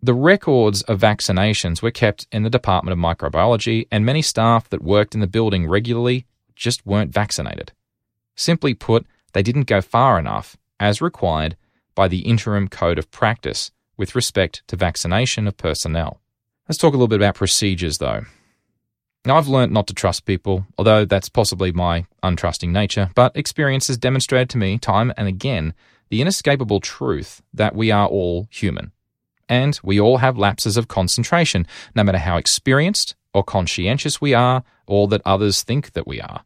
The 0.00 0.14
records 0.14 0.82
of 0.82 1.00
vaccinations 1.00 1.82
were 1.82 1.90
kept 1.90 2.28
in 2.30 2.44
the 2.44 2.50
Department 2.50 2.92
of 2.92 2.98
Microbiology, 2.98 3.88
and 3.90 4.06
many 4.06 4.22
staff 4.22 4.68
that 4.70 4.82
worked 4.82 5.14
in 5.14 5.20
the 5.20 5.26
building 5.26 5.66
regularly 5.66 6.24
just 6.54 6.86
weren't 6.86 7.12
vaccinated. 7.12 7.72
Simply 8.36 8.74
put, 8.74 9.06
they 9.32 9.42
didn't 9.42 9.66
go 9.66 9.80
far 9.80 10.16
enough, 10.16 10.56
as 10.78 11.02
required 11.02 11.56
by 11.96 12.06
the 12.06 12.20
Interim 12.20 12.68
Code 12.68 12.96
of 12.96 13.10
Practice 13.10 13.72
with 13.96 14.14
respect 14.14 14.62
to 14.68 14.76
vaccination 14.76 15.48
of 15.48 15.56
personnel. 15.56 16.20
Let's 16.68 16.78
talk 16.78 16.94
a 16.94 16.96
little 16.96 17.08
bit 17.08 17.18
about 17.18 17.34
procedures, 17.34 17.98
though. 17.98 18.24
Now, 19.24 19.36
I've 19.36 19.48
learnt 19.48 19.72
not 19.72 19.88
to 19.88 19.94
trust 19.94 20.26
people, 20.26 20.64
although 20.78 21.04
that's 21.04 21.28
possibly 21.28 21.72
my 21.72 22.06
untrusting 22.22 22.70
nature, 22.70 23.10
but 23.16 23.36
experience 23.36 23.88
has 23.88 23.98
demonstrated 23.98 24.48
to 24.50 24.58
me 24.58 24.78
time 24.78 25.12
and 25.16 25.26
again 25.26 25.74
the 26.08 26.22
inescapable 26.22 26.78
truth 26.78 27.42
that 27.52 27.74
we 27.74 27.90
are 27.90 28.06
all 28.06 28.46
human. 28.50 28.92
And 29.48 29.78
we 29.82 30.00
all 30.00 30.18
have 30.18 30.38
lapses 30.38 30.76
of 30.76 30.88
concentration, 30.88 31.66
no 31.94 32.04
matter 32.04 32.18
how 32.18 32.36
experienced 32.36 33.14
or 33.34 33.42
conscientious 33.42 34.20
we 34.20 34.34
are, 34.34 34.62
or 34.86 35.08
that 35.08 35.22
others 35.24 35.62
think 35.62 35.92
that 35.92 36.06
we 36.06 36.20
are. 36.20 36.42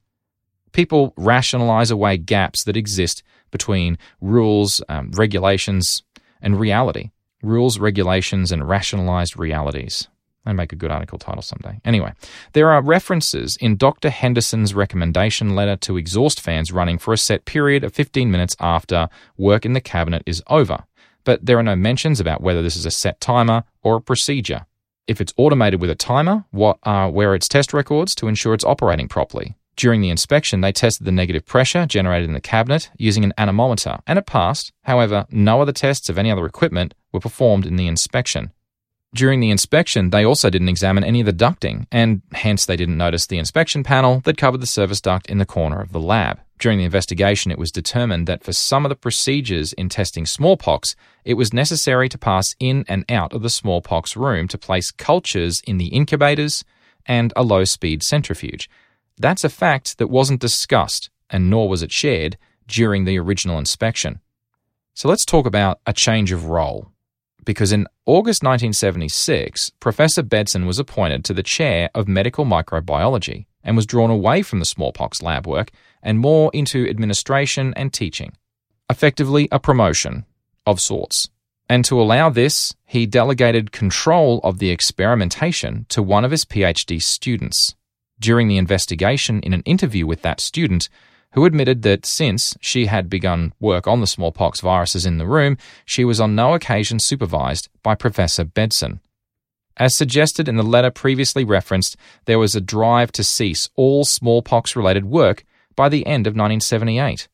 People 0.73 1.13
rationalize 1.17 1.91
away 1.91 2.17
gaps 2.17 2.65
that 2.65 2.77
exist 2.77 3.23
between 3.51 3.99
rules, 4.21 4.83
um, 4.89 5.11
regulations, 5.13 6.03
and 6.41 6.59
reality. 6.59 7.11
Rules, 7.43 7.79
regulations, 7.79 8.53
and 8.53 8.69
rationalized 8.69 9.39
realities. 9.39 10.09
I'd 10.45 10.57
make 10.57 10.73
a 10.73 10.77
good 10.77 10.91
article 10.91 11.19
title 11.19 11.43
someday. 11.43 11.81
Anyway, 11.85 12.13
there 12.53 12.71
are 12.71 12.83
references 12.83 13.57
in 13.61 13.77
Dr. 13.77 14.11
Henderson's 14.11 14.75
recommendation 14.75 15.55
letter 15.55 15.77
to 15.77 15.97
exhaust 15.97 16.41
fans 16.41 16.73
running 16.73 16.99
for 16.99 17.15
a 17.15 17.19
set 17.19 17.45
period 17.45 17.85
of 17.85 17.95
15 17.95 18.31
minutes 18.31 18.57
after 18.59 19.09
work 19.37 19.65
in 19.65 19.73
the 19.73 19.81
cabinet 19.81 20.23
is 20.27 20.43
over, 20.49 20.83
but 21.25 21.45
there 21.45 21.59
are 21.59 21.63
no 21.63 21.77
mentions 21.77 22.21
about 22.21 22.43
whether 22.43 22.63
this 22.63 22.77
is 22.77 22.87
a 22.87 22.91
set 22.91 23.21
timer 23.21 23.65
or 23.83 23.97
a 23.97 24.01
procedure. 24.01 24.67
If 25.07 25.21
it's 25.21 25.35
automated 25.37 25.81
with 25.81 25.91
a 25.91 25.95
timer, 25.95 26.45
what 26.51 26.79
are 26.85 27.11
where 27.11 27.35
its 27.35 27.49
test 27.49 27.73
records 27.73 28.15
to 28.17 28.29
ensure 28.29 28.55
it's 28.55 28.65
operating 28.65 29.09
properly? 29.09 29.57
During 29.77 30.01
the 30.01 30.11
inspection, 30.11 30.61
they 30.61 30.73
tested 30.73 31.07
the 31.07 31.13
negative 31.13 31.47
pressure 31.47 31.87
generated 31.87 32.29
in 32.29 32.35
the 32.35 32.41
cabinet 32.41 32.91
using 32.99 33.25
an 33.25 33.33
anemometer, 33.39 33.99
and 34.07 34.19
it 34.19 34.27
passed. 34.27 34.73
However, 34.83 35.27
no 35.31 35.61
other 35.61 35.73
tests 35.73 36.09
of 36.09 36.19
any 36.19 36.31
other 36.31 36.47
equipment 36.47 36.95
were 37.11 37.21
performed 37.21 37.67
in 37.67 37.77
the 37.77 37.87
inspection. 37.87 38.53
During 39.15 39.41
the 39.41 39.51
inspection, 39.51 40.09
they 40.09 40.25
also 40.25 40.49
didn't 40.49 40.71
examine 40.71 41.05
any 41.05 41.21
of 41.21 41.27
the 41.27 41.35
ducting, 41.35 41.87
and 41.93 42.23
hence 42.33 42.65
they 42.65 42.77
didn't 42.77 42.97
notice 42.97 43.27
the 43.27 43.37
inspection 43.37 43.85
panel 43.85 44.21
that 44.25 44.39
covered 44.39 44.63
the 44.63 44.67
service 44.67 45.03
duct 45.03 45.27
in 45.27 45.37
the 45.37 45.45
corner 45.45 45.83
of 45.83 45.93
the 45.93 46.01
lab. 46.01 46.41
During 46.59 46.79
the 46.79 46.87
investigation, 46.87 47.51
it 47.51 47.59
was 47.59 47.71
determined 47.71 48.27
that 48.27 48.43
for 48.43 48.55
some 48.55 48.87
of 48.87 48.89
the 48.89 48.97
procedures 48.97 49.75
in 49.75 49.91
testing 49.91 50.25
smallpox, 50.25 50.97
it 51.27 51.35
was 51.35 51.53
necessary 51.53 52.09
to 52.09 52.17
pass 52.17 52.57
in 52.59 52.87
and 52.89 53.05
out 53.11 53.35
of 53.35 53.43
the 53.43 53.51
smallpox 53.51 54.17
room 54.17 54.49
to 54.49 54.57
place 54.57 54.91
cultures 54.91 55.61
in 55.67 55.77
the 55.77 55.89
incubators 55.89 56.65
and 57.05 57.35
a 57.37 57.43
low 57.43 57.65
speed 57.65 58.03
centrifuge. 58.03 58.71
That's 59.19 59.45
a 59.45 59.51
fact 59.51 59.99
that 59.99 60.07
wasn't 60.07 60.41
discussed, 60.41 61.11
and 61.29 61.51
nor 61.51 61.69
was 61.69 61.83
it 61.83 61.93
shared 61.93 62.39
during 62.67 63.05
the 63.05 63.19
original 63.19 63.59
inspection. 63.59 64.21
So 64.95 65.09
let's 65.09 65.27
talk 65.27 65.45
about 65.45 65.81
a 65.85 65.93
change 65.93 66.33
of 66.33 66.47
role 66.47 66.92
because 67.45 67.73
in 67.73 67.87
August 68.07 68.43
1976, 68.43 69.71
Professor 69.81 70.23
Bedson 70.23 70.67
was 70.67 70.79
appointed 70.79 71.25
to 71.25 71.35
the 71.35 71.43
chair 71.43 71.91
of 71.95 72.09
medical 72.09 72.45
microbiology 72.45 73.47
and 73.65 73.77
was 73.77 73.87
drawn 73.87 74.11
away 74.11 74.43
from 74.43 74.59
the 74.59 74.65
smallpox 74.65 75.23
lab 75.23 75.47
work 75.47 75.71
and 76.03 76.19
more 76.19 76.51
into 76.53 76.89
administration 76.89 77.73
and 77.75 77.93
teaching. 77.93 78.33
Effectively, 78.91 79.49
a 79.51 79.59
promotion 79.59 80.25
of 80.67 80.81
sorts. 80.81 81.29
And 81.69 81.85
to 81.87 82.01
allow 82.01 82.29
this, 82.29 82.75
he 82.85 83.07
delegated 83.07 83.73
control 83.73 84.41
of 84.45 84.59
the 84.59 84.71
experimentation 84.71 85.87
to 85.89 86.03
one 86.03 86.25
of 86.25 86.31
his 86.31 86.45
PhD 86.45 87.03
students. 87.03 87.75
During 88.19 88.49
the 88.49 88.59
investigation, 88.59 89.41
in 89.41 89.53
an 89.53 89.63
interview 89.63 90.07
with 90.07 90.23
that 90.23 90.41
student, 90.41 90.89
who 91.35 91.45
admitted 91.45 91.83
that 91.83 92.07
since 92.07 92.57
she 92.61 92.87
had 92.87 93.11
begun 93.11 93.53
work 93.61 93.87
on 93.87 94.01
the 94.01 94.07
smallpox 94.07 94.61
viruses 94.61 95.07
in 95.07 95.19
the 95.19 95.27
room, 95.27 95.57
she 95.85 96.05
was 96.05 96.21
on 96.21 96.35
no 96.35 96.55
occasion 96.55 96.99
supervised 96.99 97.69
by 97.83 97.95
Professor 97.95 98.45
Bedson. 98.45 99.01
As 99.77 99.95
suggested 99.95 100.49
in 100.49 100.57
the 100.57 100.63
letter 100.63 100.91
previously 100.91 101.45
referenced, 101.45 101.97
there 102.27 102.39
was 102.39 102.55
a 102.55 102.61
drive 102.61 103.11
to 103.13 103.25
cease 103.25 103.71
all 103.75 104.05
smallpox 104.05 104.77
related 104.77 105.07
work 105.07 105.45
by 105.75 105.89
the 105.89 106.07
end 106.07 106.27
of 106.27 106.33
1978. 106.33 107.29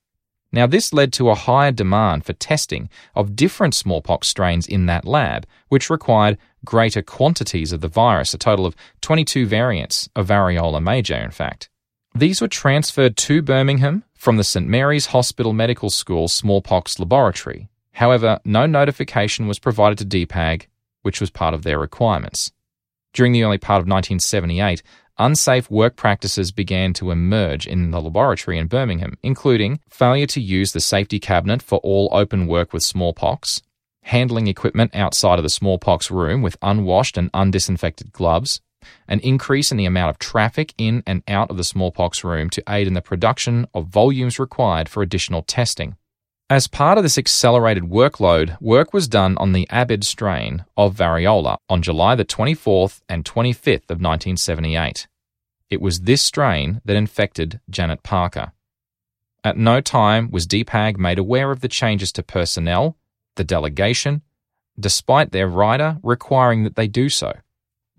Now, 0.51 0.67
this 0.67 0.95
led 0.95 1.13
to 1.15 1.29
a 1.29 1.35
higher 1.35 1.73
demand 1.73 2.25
for 2.25 2.33
testing 2.33 2.89
of 3.15 3.37
different 3.37 3.75
smallpox 3.75 4.29
strains 4.29 4.67
in 4.67 4.87
that 4.87 5.05
lab, 5.05 5.47
which 5.69 5.91
required 5.91 6.39
greater 6.65 7.03
quantities 7.03 7.73
of 7.73 7.81
the 7.81 7.89
virus, 7.89 8.33
a 8.33 8.39
total 8.39 8.65
of 8.65 8.75
22 9.03 9.47
variants 9.47 10.09
of 10.17 10.29
variola 10.29 10.83
major, 10.83 11.17
in 11.17 11.31
fact. 11.31 11.69
These 12.19 12.41
were 12.41 12.49
transferred 12.49 13.17
to 13.17 13.43
Birmingham 13.43 14.03
from 14.17 14.39
the 14.39 14.43
St 14.43 14.67
Mary's 14.67 15.07
Hospital 15.07 15.53
Medical 15.53 15.89
School 15.89 16.27
smallpox 16.27 16.99
laboratory. 16.99 17.69
However, 17.93 18.41
no 18.45 18.67
notification 18.67 19.47
was 19.47 19.61
provided 19.61 19.99
to 19.99 20.27
DPAG, 20.27 20.67
which 21.03 21.21
was 21.21 21.31
part 21.31 21.55
of 21.55 21.63
their 21.63 21.79
requirements. 21.79 22.51
During 23.13 23.31
the 23.31 23.45
early 23.45 23.59
part 23.59 23.79
of 23.79 23.87
1978, 23.87 24.83
unsafe 25.17 25.71
work 25.71 25.95
practices 25.95 26.51
began 26.51 26.93
to 26.95 27.13
emerge 27.13 27.69
in 27.69 27.93
the 27.93 28.01
laboratory 28.01 28.59
in 28.59 28.67
Birmingham, 28.67 29.17
including 29.23 29.79
failure 29.89 30.27
to 30.27 30.41
use 30.41 30.73
the 30.73 30.81
safety 30.81 31.21
cabinet 31.21 31.63
for 31.63 31.79
all 31.85 32.09
open 32.11 32.49
work 32.49 32.73
with 32.73 32.83
smallpox, 32.83 33.63
handling 34.03 34.49
equipment 34.49 34.91
outside 34.93 35.39
of 35.39 35.45
the 35.45 35.49
smallpox 35.49 36.11
room 36.11 36.43
with 36.43 36.57
unwashed 36.63 37.17
and 37.17 37.31
undisinfected 37.31 38.11
gloves, 38.11 38.61
an 39.07 39.21
increase 39.21 39.71
in 39.71 39.77
the 39.77 39.85
amount 39.85 40.11
of 40.11 40.19
traffic 40.19 40.75
in 40.79 41.03
and 41.07 41.23
out 41.29 41.51
of 41.51 41.57
the 41.57 41.65
smallpox 41.65 42.25
room 42.25 42.51
to 42.51 42.63
aid 42.69 42.87
in 42.87 42.95
the 42.95 43.03
production 43.03 43.67
of 43.75 43.87
volumes 43.87 44.39
required 44.39 44.89
for 44.89 45.03
additional 45.03 45.43
testing. 45.43 45.97
As 46.51 46.67
part 46.67 46.97
of 46.97 47.05
this 47.05 47.19
accelerated 47.19 47.85
workload, 47.85 48.59
work 48.61 48.95
was 48.95 49.07
done 49.07 49.37
on 49.37 49.53
the 49.53 49.67
Abid 49.71 50.03
strain 50.03 50.65
of 50.79 50.95
variola 50.95 51.59
on 51.69 51.83
July 51.83 52.15
the 52.15 52.25
24th 52.25 53.03
and 53.07 53.25
25th 53.25 53.91
of 53.91 54.01
1978. 54.01 55.07
It 55.69 55.83
was 55.83 56.01
this 56.01 56.23
strain 56.23 56.81
that 56.87 56.97
infected 56.97 57.61
Janet 57.69 58.03
Parker. 58.03 58.53
At 59.45 59.59
no 59.59 59.83
time 59.83 60.31
was 60.31 60.47
DPAG 60.47 60.97
made 60.97 61.19
aware 61.19 61.51
of 61.51 61.61
the 61.61 61.69
changes 61.69 62.11
to 62.13 62.23
personnel, 62.23 62.97
the 63.37 63.45
delegation, 63.45 64.23
despite 64.81 65.33
their 65.33 65.49
rider 65.49 65.99
requiring 66.03 66.65
that 66.65 66.77
they 66.77 66.89
do 66.89 67.11
so. 67.11 67.35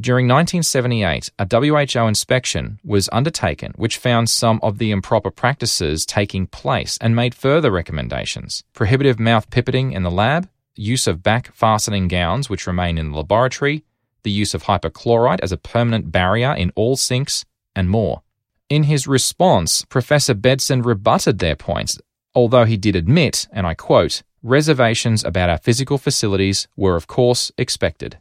During 0.01 0.29
1978, 0.29 1.29
a 1.39 1.47
WHO 1.51 2.07
inspection 2.07 2.79
was 2.85 3.09
undertaken 3.11 3.73
which 3.75 3.97
found 3.97 4.29
some 4.29 4.57
of 4.63 4.77
the 4.77 4.91
improper 4.91 5.29
practices 5.29 6.05
taking 6.05 6.47
place 6.47 6.97
and 7.01 7.13
made 7.13 7.35
further 7.35 7.69
recommendations. 7.69 8.63
Prohibitive 8.71 9.19
mouth 9.19 9.49
pipetting 9.49 9.91
in 9.91 10.03
the 10.03 10.11
lab, 10.11 10.47
use 10.73 11.05
of 11.05 11.21
back 11.21 11.53
fastening 11.53 12.07
gowns 12.07 12.49
which 12.49 12.65
remain 12.65 12.97
in 12.97 13.11
the 13.11 13.17
laboratory, 13.17 13.83
the 14.23 14.31
use 14.31 14.53
of 14.53 14.63
hypochlorite 14.63 15.41
as 15.41 15.51
a 15.51 15.57
permanent 15.57 16.13
barrier 16.13 16.53
in 16.53 16.71
all 16.75 16.95
sinks, 16.95 17.43
and 17.75 17.89
more. 17.89 18.21
In 18.69 18.83
his 18.83 19.05
response, 19.05 19.83
Professor 19.83 20.33
Bedson 20.33 20.85
rebutted 20.85 21.39
their 21.39 21.57
points, 21.57 21.99
although 22.33 22.63
he 22.63 22.77
did 22.77 22.95
admit, 22.95 23.49
and 23.51 23.67
I 23.67 23.73
quote, 23.73 24.23
reservations 24.43 25.25
about 25.25 25.49
our 25.49 25.57
physical 25.57 25.97
facilities 25.97 26.69
were 26.77 26.95
of 26.95 27.07
course 27.07 27.51
expected. 27.57 28.17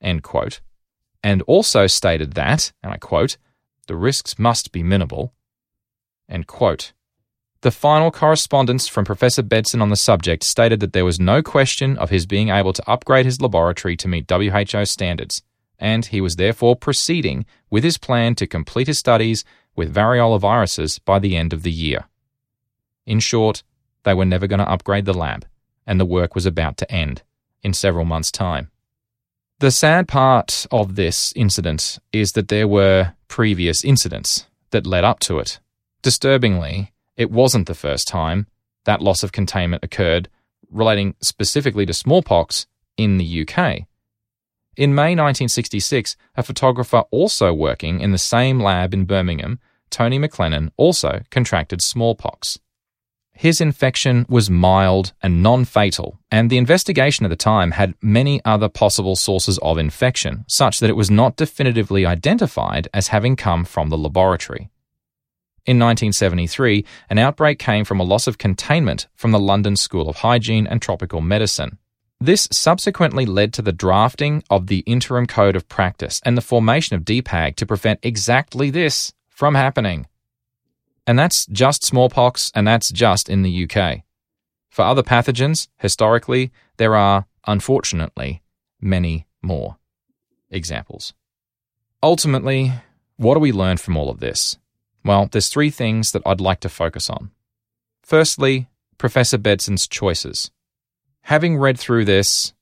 End 0.00 0.22
quote 0.22 0.62
and 1.22 1.42
also 1.42 1.86
stated 1.86 2.32
that, 2.34 2.72
and 2.82 2.92
I 2.92 2.96
quote, 2.96 3.36
the 3.86 3.96
risks 3.96 4.38
must 4.38 4.72
be 4.72 4.82
minimal, 4.82 5.32
end 6.28 6.46
quote. 6.46 6.92
The 7.62 7.70
final 7.70 8.10
correspondence 8.10 8.88
from 8.88 9.04
Professor 9.04 9.42
Bedson 9.42 9.80
on 9.80 9.88
the 9.88 9.96
subject 9.96 10.42
stated 10.42 10.80
that 10.80 10.92
there 10.92 11.04
was 11.04 11.20
no 11.20 11.42
question 11.42 11.96
of 11.96 12.10
his 12.10 12.26
being 12.26 12.48
able 12.48 12.72
to 12.72 12.90
upgrade 12.90 13.24
his 13.24 13.40
laboratory 13.40 13.96
to 13.98 14.08
meet 14.08 14.28
WHO 14.28 14.84
standards, 14.84 15.42
and 15.78 16.06
he 16.06 16.20
was 16.20 16.36
therefore 16.36 16.74
proceeding 16.74 17.46
with 17.70 17.84
his 17.84 17.98
plan 17.98 18.34
to 18.36 18.46
complete 18.48 18.88
his 18.88 18.98
studies 18.98 19.44
with 19.76 19.94
variola 19.94 20.40
viruses 20.40 20.98
by 20.98 21.20
the 21.20 21.36
end 21.36 21.52
of 21.52 21.62
the 21.62 21.70
year. 21.70 22.04
In 23.06 23.20
short, 23.20 23.62
they 24.02 24.14
were 24.14 24.24
never 24.24 24.48
going 24.48 24.58
to 24.58 24.68
upgrade 24.68 25.04
the 25.04 25.14
lab, 25.14 25.46
and 25.86 26.00
the 26.00 26.04
work 26.04 26.34
was 26.34 26.46
about 26.46 26.76
to 26.78 26.90
end 26.90 27.22
in 27.62 27.72
several 27.72 28.04
months' 28.04 28.32
time. 28.32 28.70
The 29.62 29.70
sad 29.70 30.08
part 30.08 30.66
of 30.72 30.96
this 30.96 31.32
incident 31.36 32.00
is 32.12 32.32
that 32.32 32.48
there 32.48 32.66
were 32.66 33.12
previous 33.28 33.84
incidents 33.84 34.46
that 34.72 34.88
led 34.88 35.04
up 35.04 35.20
to 35.20 35.38
it. 35.38 35.60
Disturbingly, 36.02 36.92
it 37.16 37.30
wasn't 37.30 37.68
the 37.68 37.74
first 37.76 38.08
time 38.08 38.48
that 38.86 39.00
loss 39.00 39.22
of 39.22 39.30
containment 39.30 39.84
occurred 39.84 40.28
relating 40.68 41.14
specifically 41.22 41.86
to 41.86 41.94
smallpox 41.94 42.66
in 42.96 43.18
the 43.18 43.46
UK. 43.46 43.82
In 44.76 44.96
May 44.96 45.14
1966, 45.14 46.16
a 46.34 46.42
photographer 46.42 47.04
also 47.12 47.54
working 47.54 48.00
in 48.00 48.10
the 48.10 48.18
same 48.18 48.58
lab 48.58 48.92
in 48.92 49.04
Birmingham, 49.04 49.60
Tony 49.90 50.18
McLennan, 50.18 50.72
also 50.76 51.22
contracted 51.30 51.80
smallpox. 51.80 52.58
His 53.34 53.60
infection 53.60 54.26
was 54.28 54.50
mild 54.50 55.12
and 55.22 55.42
non 55.42 55.64
fatal, 55.64 56.18
and 56.30 56.48
the 56.48 56.58
investigation 56.58 57.24
at 57.24 57.30
the 57.30 57.36
time 57.36 57.72
had 57.72 57.94
many 58.00 58.40
other 58.44 58.68
possible 58.68 59.16
sources 59.16 59.58
of 59.58 59.78
infection, 59.78 60.44
such 60.48 60.80
that 60.80 60.90
it 60.90 60.96
was 60.96 61.10
not 61.10 61.36
definitively 61.36 62.06
identified 62.06 62.88
as 62.92 63.08
having 63.08 63.36
come 63.36 63.64
from 63.64 63.88
the 63.88 63.98
laboratory. 63.98 64.70
In 65.64 65.78
1973, 65.78 66.84
an 67.08 67.18
outbreak 67.18 67.58
came 67.58 67.84
from 67.84 68.00
a 68.00 68.04
loss 68.04 68.26
of 68.26 68.36
containment 68.36 69.06
from 69.14 69.30
the 69.30 69.38
London 69.38 69.76
School 69.76 70.08
of 70.08 70.16
Hygiene 70.16 70.66
and 70.66 70.82
Tropical 70.82 71.20
Medicine. 71.20 71.78
This 72.20 72.48
subsequently 72.52 73.26
led 73.26 73.52
to 73.54 73.62
the 73.62 73.72
drafting 73.72 74.44
of 74.50 74.66
the 74.66 74.80
Interim 74.80 75.26
Code 75.26 75.56
of 75.56 75.68
Practice 75.68 76.20
and 76.24 76.36
the 76.36 76.40
formation 76.42 76.96
of 76.96 77.04
DPAG 77.04 77.56
to 77.56 77.66
prevent 77.66 78.00
exactly 78.02 78.70
this 78.70 79.12
from 79.28 79.54
happening. 79.54 80.06
And 81.06 81.18
that's 81.18 81.46
just 81.46 81.84
smallpox, 81.84 82.52
and 82.54 82.66
that's 82.66 82.90
just 82.90 83.28
in 83.28 83.42
the 83.42 83.68
UK. 83.68 84.02
For 84.70 84.82
other 84.82 85.02
pathogens, 85.02 85.68
historically, 85.78 86.52
there 86.76 86.94
are, 86.96 87.26
unfortunately, 87.46 88.42
many 88.80 89.26
more 89.42 89.76
examples. 90.50 91.12
Ultimately, 92.02 92.72
what 93.16 93.34
do 93.34 93.40
we 93.40 93.52
learn 93.52 93.76
from 93.76 93.96
all 93.96 94.10
of 94.10 94.20
this? 94.20 94.58
Well, 95.04 95.28
there's 95.30 95.48
three 95.48 95.70
things 95.70 96.12
that 96.12 96.22
I'd 96.24 96.40
like 96.40 96.60
to 96.60 96.68
focus 96.68 97.10
on. 97.10 97.30
Firstly, 98.02 98.68
Professor 98.98 99.38
Bedson's 99.38 99.88
choices. 99.88 100.50
Having 101.22 101.58
read 101.58 101.78
through 101.78 102.04
this 102.04 102.52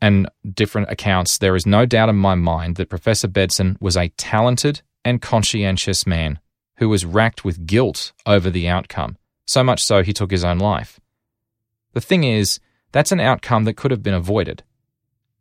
and 0.00 0.28
different 0.54 0.90
accounts, 0.90 1.38
there 1.38 1.56
is 1.56 1.66
no 1.66 1.86
doubt 1.86 2.08
in 2.08 2.16
my 2.16 2.34
mind 2.34 2.76
that 2.76 2.88
Professor 2.88 3.28
Bedson 3.28 3.76
was 3.80 3.96
a 3.96 4.08
talented 4.10 4.82
and 5.04 5.22
conscientious 5.22 6.06
man 6.06 6.40
who 6.78 6.88
was 6.88 7.04
racked 7.04 7.44
with 7.44 7.66
guilt 7.66 8.12
over 8.26 8.50
the 8.50 8.68
outcome, 8.68 9.16
so 9.46 9.62
much 9.62 9.82
so 9.82 10.02
he 10.02 10.12
took 10.12 10.30
his 10.30 10.44
own 10.44 10.58
life. 10.58 10.98
The 11.92 12.00
thing 12.00 12.24
is, 12.24 12.60
that's 12.92 13.12
an 13.12 13.20
outcome 13.20 13.64
that 13.64 13.76
could 13.76 13.90
have 13.90 14.02
been 14.02 14.14
avoided. 14.14 14.62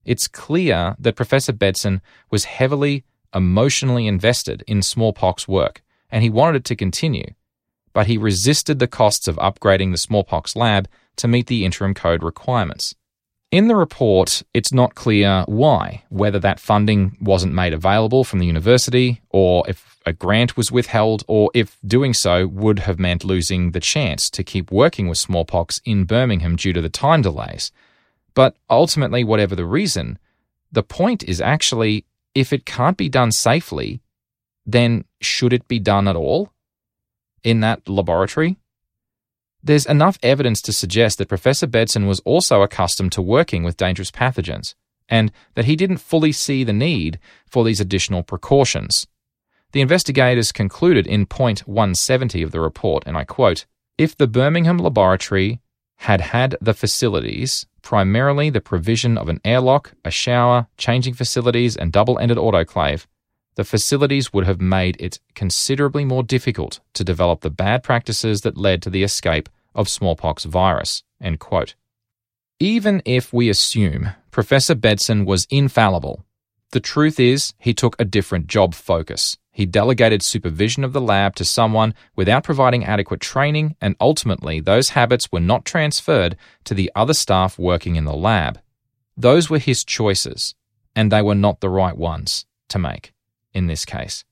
It's 0.06 0.28
clear 0.28 0.96
that 1.00 1.16
Professor 1.16 1.54
Bedson 1.54 2.02
was 2.32 2.46
heavily 2.46 3.04
emotionally 3.34 4.08
invested 4.08 4.64
in 4.68 4.82
smallpox 4.82 5.48
work, 5.48 5.84
and 6.10 6.24
he 6.24 6.30
wanted 6.30 6.58
it 6.58 6.66
to 6.66 6.76
continue, 6.76 7.34
but 7.94 8.08
he 8.08 8.18
resisted 8.18 8.80
the 8.80 8.88
costs 8.88 9.28
of 9.28 9.36
upgrading 9.38 9.92
the 9.92 9.98
smallpox 9.98 10.56
lab 10.56 10.88
to 11.18 11.28
meet 11.28 11.48
the 11.48 11.66
interim 11.66 11.94
code 11.94 12.24
requirements. 12.24 12.96
In 13.50 13.70
the 13.70 13.78
report, 13.78 14.44
it's 14.54 14.74
not 14.74 14.96
clear 14.96 15.46
why, 15.48 16.04
whether 16.10 16.38
that 16.40 16.60
funding 16.60 17.16
wasn't 17.22 17.54
made 17.54 17.74
available 17.74 18.26
from 18.26 18.40
the 18.40 18.46
university, 18.46 19.22
or 19.30 19.64
if 19.70 19.98
a 20.06 20.12
grant 20.12 20.58
was 20.58 20.70
withheld, 20.70 21.24
or 21.28 21.50
if 21.54 21.78
doing 21.86 22.14
so 22.14 22.46
would 22.46 22.80
have 22.80 23.00
meant 23.00 23.24
losing 23.24 23.72
the 23.72 23.80
chance 23.80 24.30
to 24.32 24.44
keep 24.44 24.70
working 24.70 25.08
with 25.08 25.18
smallpox 25.18 25.80
in 25.86 26.04
Birmingham 26.04 26.58
due 26.58 26.74
to 26.74 26.82
the 26.82 26.90
time 26.90 27.22
delays. 27.22 27.72
But 28.34 28.58
ultimately, 28.70 29.24
whatever 29.24 29.56
the 29.56 29.66
reason, 29.66 30.20
the 30.72 30.84
point 30.84 31.24
is 31.24 31.40
actually 31.40 32.06
if 32.36 32.52
it 32.52 32.66
can't 32.66 32.98
be 32.98 33.08
done 33.08 33.32
safely, 33.32 34.02
then 34.66 35.06
should 35.22 35.54
it 35.54 35.68
be 35.70 35.80
done 35.80 36.10
at 36.10 36.18
all 36.18 36.52
in 37.44 37.62
that 37.62 37.88
laboratory? 37.88 38.58
There's 39.68 39.86
enough 39.86 40.18
evidence 40.24 40.62
to 40.62 40.72
suggest 40.72 41.18
that 41.18 41.28
Professor 41.28 41.68
Bedson 41.68 42.08
was 42.08 42.22
also 42.22 42.62
accustomed 42.62 43.12
to 43.12 43.22
working 43.22 43.66
with 43.66 43.76
dangerous 43.76 44.12
pathogens, 44.12 44.76
and 45.10 45.30
that 45.56 45.66
he 45.66 45.76
didn't 45.76 45.98
fully 45.98 46.32
see 46.32 46.64
the 46.64 46.72
need 46.72 47.20
for 47.50 47.66
these 47.66 47.82
additional 47.82 48.24
precautions. 48.24 49.08
The 49.74 49.82
investigators 49.82 50.54
concluded 50.54 51.06
in 51.06 51.26
point 51.26 51.68
170 51.68 52.42
of 52.44 52.52
the 52.52 52.62
report, 52.62 53.04
and 53.06 53.18
I 53.18 53.26
quote 53.26 53.66
If 53.98 54.16
the 54.16 54.26
Birmingham 54.26 54.78
laboratory 54.78 55.60
had 55.98 56.22
had 56.22 56.56
the 56.62 56.74
facilities, 56.74 57.66
primarily 57.82 58.50
the 58.50 58.62
provision 58.62 59.18
of 59.18 59.28
an 59.28 59.42
airlock, 59.44 59.92
a 60.06 60.12
shower, 60.12 60.68
changing 60.78 61.16
facilities, 61.16 61.76
and 61.76 61.92
double 61.92 62.18
ended 62.20 62.38
autoclave, 62.38 63.06
the 63.56 63.66
facilities 63.66 64.32
would 64.32 64.46
have 64.46 64.62
made 64.62 64.96
it 65.02 65.20
considerably 65.36 66.06
more 66.06 66.24
difficult 66.24 66.80
to 66.94 67.04
develop 67.04 67.42
the 67.42 67.50
bad 67.50 67.84
practices 67.84 68.42
that 68.42 68.56
led 68.56 68.82
to 68.82 68.90
the 68.90 69.04
escape 69.04 69.50
of 69.78 69.88
smallpox 69.88 70.44
virus. 70.44 71.04
End 71.22 71.40
quote. 71.40 71.76
Even 72.60 73.02
if 73.06 73.32
we 73.32 73.50
assume 73.50 74.10
Professor 74.32 74.76
Bedson 74.76 75.26
was 75.26 75.48
infallible, 75.50 76.26
the 76.72 76.80
truth 76.80 77.20
is 77.20 77.54
he 77.60 77.74
took 77.74 77.96
a 77.98 78.06
different 78.06 78.48
job 78.48 78.74
focus. 78.74 79.38
He 79.52 79.66
delegated 79.66 80.22
supervision 80.22 80.84
of 80.84 80.94
the 80.94 81.02
lab 81.02 81.36
to 81.36 81.46
someone 81.46 81.94
without 82.16 82.44
providing 82.44 82.84
adequate 82.84 83.22
training, 83.22 83.76
and 83.80 83.96
ultimately, 84.02 84.60
those 84.60 84.90
habits 84.90 85.32
were 85.32 85.40
not 85.40 85.66
transferred 85.66 86.36
to 86.66 86.74
the 86.74 86.92
other 86.96 87.14
staff 87.14 87.58
working 87.58 87.96
in 87.96 88.06
the 88.06 88.14
lab. 88.14 88.60
Those 89.16 89.50
were 89.50 89.60
his 89.60 89.84
choices, 89.84 90.54
and 90.96 91.12
they 91.12 91.22
were 91.22 91.36
not 91.36 91.62
the 91.62 91.70
right 91.70 91.98
ones 91.98 92.46
to 92.70 92.78
make 92.78 93.14
in 93.54 93.68
this 93.68 93.86
case. 93.86 94.24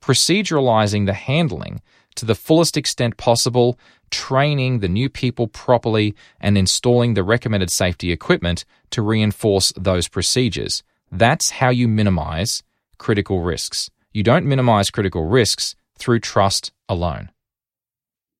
Proceduralizing 0.00 1.06
the 1.06 1.14
handling 1.14 1.80
to 2.16 2.26
the 2.26 2.34
fullest 2.34 2.76
extent 2.76 3.16
possible, 3.16 3.78
training 4.12 4.78
the 4.78 4.88
new 4.88 5.08
people 5.08 5.48
properly, 5.48 6.14
and 6.40 6.56
installing 6.56 7.14
the 7.14 7.24
recommended 7.24 7.70
safety 7.70 8.12
equipment 8.12 8.64
to 8.90 9.02
reinforce 9.02 9.72
those 9.76 10.06
procedures. 10.06 10.84
That's 11.10 11.50
how 11.50 11.70
you 11.70 11.88
minimize 11.88 12.62
critical 12.98 13.40
risks. 13.40 13.90
You 14.12 14.22
don't 14.22 14.46
minimize 14.46 14.90
critical 14.90 15.24
risks 15.24 15.74
through 15.98 16.20
trust 16.20 16.70
alone. 16.88 17.30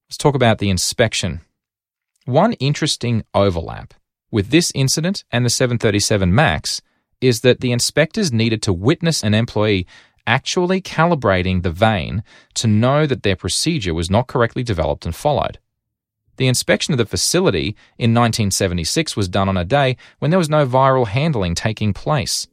Let's 0.08 0.18
talk 0.18 0.36
about 0.36 0.58
the 0.58 0.70
inspection. 0.70 1.40
One 2.26 2.52
interesting 2.54 3.24
overlap 3.34 3.94
with 4.30 4.50
this 4.50 4.70
incident 4.74 5.24
and 5.32 5.44
the 5.44 5.50
737 5.50 6.32
MAX 6.32 6.80
is 7.20 7.40
that 7.40 7.60
the 7.60 7.72
inspectors 7.72 8.32
needed 8.32 8.62
to 8.62 8.72
witness 8.72 9.22
an 9.22 9.34
employee 9.34 9.86
actually 10.26 10.80
calibrating 10.80 11.62
the 11.62 11.70
vane 11.70 12.22
to 12.54 12.66
know 12.66 13.06
that 13.06 13.22
their 13.22 13.36
procedure 13.36 13.94
was 13.94 14.10
not 14.10 14.26
correctly 14.26 14.62
developed 14.62 15.04
and 15.04 15.14
followed. 15.14 15.58
The 16.36 16.48
inspection 16.48 16.92
of 16.94 16.98
the 16.98 17.06
facility 17.06 17.76
in 17.98 18.14
1976 18.14 19.16
was 19.16 19.28
done 19.28 19.48
on 19.48 19.56
a 19.56 19.64
day 19.64 19.96
when 20.18 20.30
there 20.30 20.38
was 20.38 20.48
no 20.48 20.66
viral 20.66 21.06
handling 21.06 21.54
taking 21.54 21.92
place. 21.92 22.48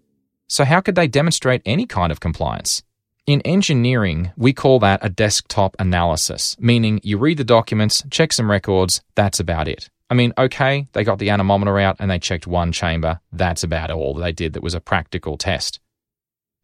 So, 0.48 0.66
how 0.66 0.82
could 0.82 0.96
they 0.96 1.08
demonstrate 1.08 1.62
any 1.66 1.86
kind 1.86 2.12
of 2.12 2.20
compliance? 2.20 2.84
In 3.26 3.42
engineering, 3.42 4.32
we 4.36 4.54
call 4.54 4.80
that 4.80 5.00
a 5.04 5.10
desktop 5.10 5.76
analysis, 5.78 6.56
meaning 6.60 7.00
you 7.04 7.18
read 7.18 7.38
the 7.38 7.44
documents, 7.44 8.04
check 8.10 8.34
some 8.34 8.50
records, 8.50 9.02
that's 9.16 9.40
about 9.40 9.68
it. 9.68 9.90
I 10.10 10.16
mean, 10.16 10.34
okay, 10.38 10.88
they 10.94 11.04
got 11.04 11.20
the 11.20 11.30
anemometer 11.30 11.78
out 11.78 11.98
and 12.00 12.10
they 12.10 12.18
checked 12.18 12.48
one 12.48 12.72
chamber, 12.72 13.20
that's 13.32 13.64
about 13.64 13.92
all 13.92 14.16
they 14.16 14.32
did 14.32 14.54
that 14.54 14.64
was 14.64 14.74
a 14.74 14.82
practical 14.82 15.38
test. 15.38 15.80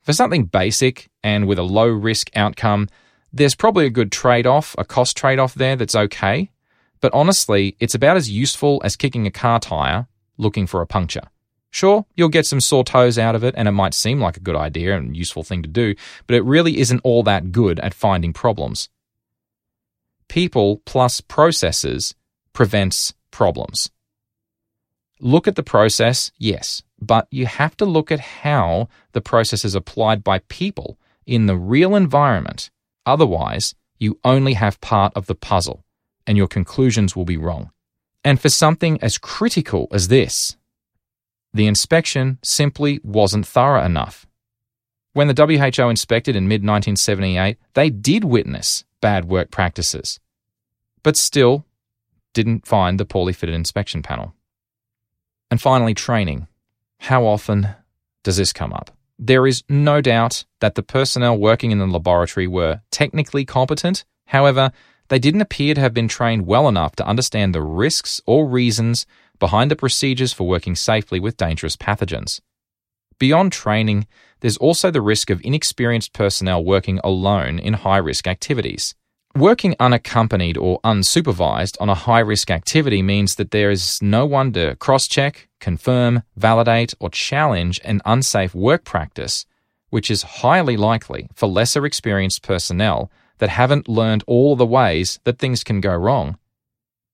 For 0.06 0.14
something 0.14 0.46
basic 0.46 1.10
and 1.24 1.48
with 1.48 1.58
a 1.58 1.64
low 1.64 1.88
risk 1.88 2.30
outcome, 2.36 2.90
there's 3.34 3.56
probably 3.56 3.88
a 3.88 3.90
good 3.90 4.12
trade 4.12 4.46
off, 4.46 4.76
a 4.78 4.86
cost 4.86 5.18
trade 5.18 5.40
off 5.40 5.56
there 5.56 5.76
that's 5.76 5.96
okay. 5.96 6.52
But 7.02 7.12
honestly, 7.12 7.76
it's 7.80 7.96
about 7.96 8.16
as 8.16 8.30
useful 8.30 8.80
as 8.86 8.96
kicking 8.96 9.26
a 9.26 9.32
car 9.32 9.60
tyre 9.60 10.08
looking 10.38 10.68
for 10.68 10.82
a 10.82 10.88
puncture. 10.88 11.24
Sure, 11.72 12.06
you'll 12.16 12.30
get 12.30 12.46
some 12.46 12.62
sore 12.62 12.84
toes 12.84 13.18
out 13.18 13.34
of 13.34 13.44
it, 13.44 13.56
and 13.58 13.68
it 13.68 13.72
might 13.72 13.96
seem 13.96 14.22
like 14.22 14.38
a 14.38 14.42
good 14.42 14.56
idea 14.56 14.96
and 14.96 15.18
useful 15.18 15.44
thing 15.44 15.64
to 15.64 15.68
do, 15.68 15.96
but 16.28 16.36
it 16.36 16.44
really 16.44 16.78
isn't 16.78 17.02
all 17.04 17.24
that 17.24 17.52
good 17.52 17.80
at 17.80 17.96
finding 17.96 18.32
problems. 18.32 18.90
People 20.28 20.84
plus 20.86 21.20
processes 21.20 22.14
prevents 22.54 23.16
problems. 23.32 23.90
Look 25.20 25.48
at 25.48 25.56
the 25.56 25.64
process, 25.64 26.32
yes, 26.38 26.84
but 27.00 27.28
you 27.32 27.46
have 27.46 27.78
to 27.78 27.86
look 27.86 28.12
at 28.12 28.20
how 28.20 28.90
the 29.14 29.22
process 29.22 29.64
is 29.64 29.76
applied 29.76 30.24
by 30.24 30.40
people 30.40 30.98
in 31.26 31.46
the 31.46 31.56
real 31.56 31.96
environment. 31.96 32.70
Otherwise, 33.06 33.76
you 33.98 34.20
only 34.26 34.54
have 34.54 34.82
part 34.82 35.14
of 35.16 35.28
the 35.28 35.36
puzzle, 35.36 35.86
and 36.28 36.38
your 36.38 36.48
conclusions 36.48 37.16
will 37.16 37.26
be 37.26 37.38
wrong. 37.38 37.72
And 38.24 38.42
for 38.42 38.50
something 38.50 39.02
as 39.02 39.18
critical 39.18 39.88
as 39.92 40.10
this, 40.10 40.58
the 41.54 41.68
inspection 41.68 42.40
simply 42.44 43.00
wasn't 43.04 43.48
thorough 43.48 43.86
enough. 43.86 44.28
When 45.14 45.30
the 45.30 45.74
WHO 45.74 45.90
inspected 45.90 46.36
in 46.36 46.50
mid 46.50 46.62
1978, 46.62 47.58
they 47.74 47.90
did 47.90 48.26
witness 48.26 48.84
bad 49.00 49.26
work 49.26 49.50
practices, 49.50 50.20
but 51.04 51.16
still 51.16 51.64
didn't 52.34 52.68
find 52.68 53.00
the 53.00 53.06
poorly 53.06 53.32
fitted 53.32 53.56
inspection 53.56 54.02
panel. 54.02 54.34
And 55.52 55.62
finally, 55.62 55.94
training. 55.94 56.48
How 57.00 57.26
often 57.26 57.70
does 58.24 58.38
this 58.38 58.54
come 58.54 58.74
up? 58.74 58.92
There 59.18 59.48
is 59.48 59.64
no 59.70 60.02
doubt 60.02 60.44
that 60.60 60.76
the 60.76 60.84
personnel 60.84 61.38
working 61.38 61.72
in 61.72 61.80
the 61.80 61.88
laboratory 61.88 62.48
were 62.48 62.82
technically 62.92 63.46
competent. 63.46 64.04
However, 64.28 64.72
they 65.08 65.20
didn't 65.20 65.42
appear 65.42 65.74
to 65.76 65.82
have 65.82 65.94
been 65.94 66.08
trained 66.08 66.48
well 66.48 66.68
enough 66.68 66.96
to 66.98 67.08
understand 67.08 67.54
the 67.54 67.62
risks 67.62 68.20
or 68.26 68.48
reasons 68.48 69.06
behind 69.40 69.70
the 69.70 69.76
procedures 69.76 70.34
for 70.34 70.48
working 70.48 70.76
safely 70.76 71.20
with 71.20 71.38
dangerous 71.38 71.78
pathogens. 71.78 72.42
Beyond 73.20 73.52
training, 73.52 74.08
there's 74.42 74.58
also 74.58 74.92
the 74.92 75.02
risk 75.02 75.30
of 75.30 75.42
inexperienced 75.44 76.12
personnel 76.12 76.64
working 76.64 77.00
alone 77.04 77.60
in 77.60 77.74
high 77.74 77.98
risk 77.98 78.28
activities. 78.28 78.96
Working 79.36 79.76
unaccompanied 79.82 80.56
or 80.56 80.80
unsupervised 80.86 81.76
on 81.82 81.90
a 81.90 81.94
high 81.94 82.22
risk 82.22 82.50
activity 82.50 83.02
means 83.02 83.36
that 83.36 83.52
there 83.52 83.70
is 83.70 84.02
no 84.02 84.26
one 84.26 84.54
to 84.54 84.78
cross 84.78 85.10
check, 85.10 85.50
confirm, 85.60 86.24
validate, 86.38 86.94
or 87.02 87.10
challenge 87.10 87.82
an 87.84 88.02
unsafe 88.06 88.56
work 88.56 88.86
practice, 88.86 89.46
which 89.90 90.10
is 90.10 90.24
highly 90.24 90.78
likely 90.78 91.28
for 91.36 91.50
lesser 91.50 91.86
experienced 91.86 92.44
personnel 92.44 93.12
that 93.40 93.50
haven't 93.50 93.90
learned 93.90 94.24
all 94.26 94.56
the 94.56 94.66
ways 94.66 95.20
that 95.26 95.38
things 95.38 95.66
can 95.66 95.82
go 95.82 95.94
wrong. 95.94 96.38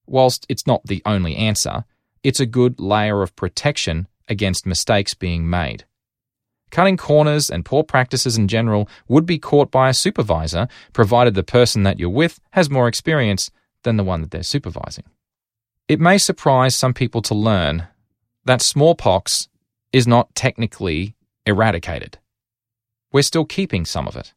Whilst 0.05 0.45
it's 0.47 0.67
not 0.67 0.85
the 0.85 1.01
only 1.07 1.35
answer, 1.35 1.85
it's 2.21 2.39
a 2.39 2.45
good 2.45 2.79
layer 2.79 3.23
of 3.23 3.35
protection 3.35 4.07
against 4.27 4.67
mistakes 4.67 5.15
being 5.15 5.49
made. 5.49 5.85
Cutting 6.71 6.97
corners 6.97 7.49
and 7.49 7.65
poor 7.65 7.83
practices 7.83 8.37
in 8.37 8.47
general 8.47 8.89
would 9.07 9.25
be 9.25 9.37
caught 9.37 9.69
by 9.69 9.89
a 9.89 9.93
supervisor, 9.93 10.67
provided 10.93 11.35
the 11.35 11.43
person 11.43 11.83
that 11.83 11.99
you're 11.99 12.09
with 12.09 12.39
has 12.51 12.69
more 12.69 12.87
experience 12.87 13.51
than 13.83 13.97
the 13.97 14.03
one 14.03 14.21
that 14.21 14.31
they're 14.31 14.43
supervising. 14.43 15.03
It 15.87 15.99
may 15.99 16.17
surprise 16.17 16.75
some 16.75 16.93
people 16.93 17.21
to 17.23 17.35
learn 17.35 17.87
that 18.45 18.61
smallpox 18.61 19.49
is 19.91 20.07
not 20.07 20.33
technically 20.33 21.15
eradicated. 21.45 22.17
We're 23.11 23.23
still 23.23 23.45
keeping 23.45 23.85
some 23.85 24.07
of 24.07 24.15
it. 24.15 24.33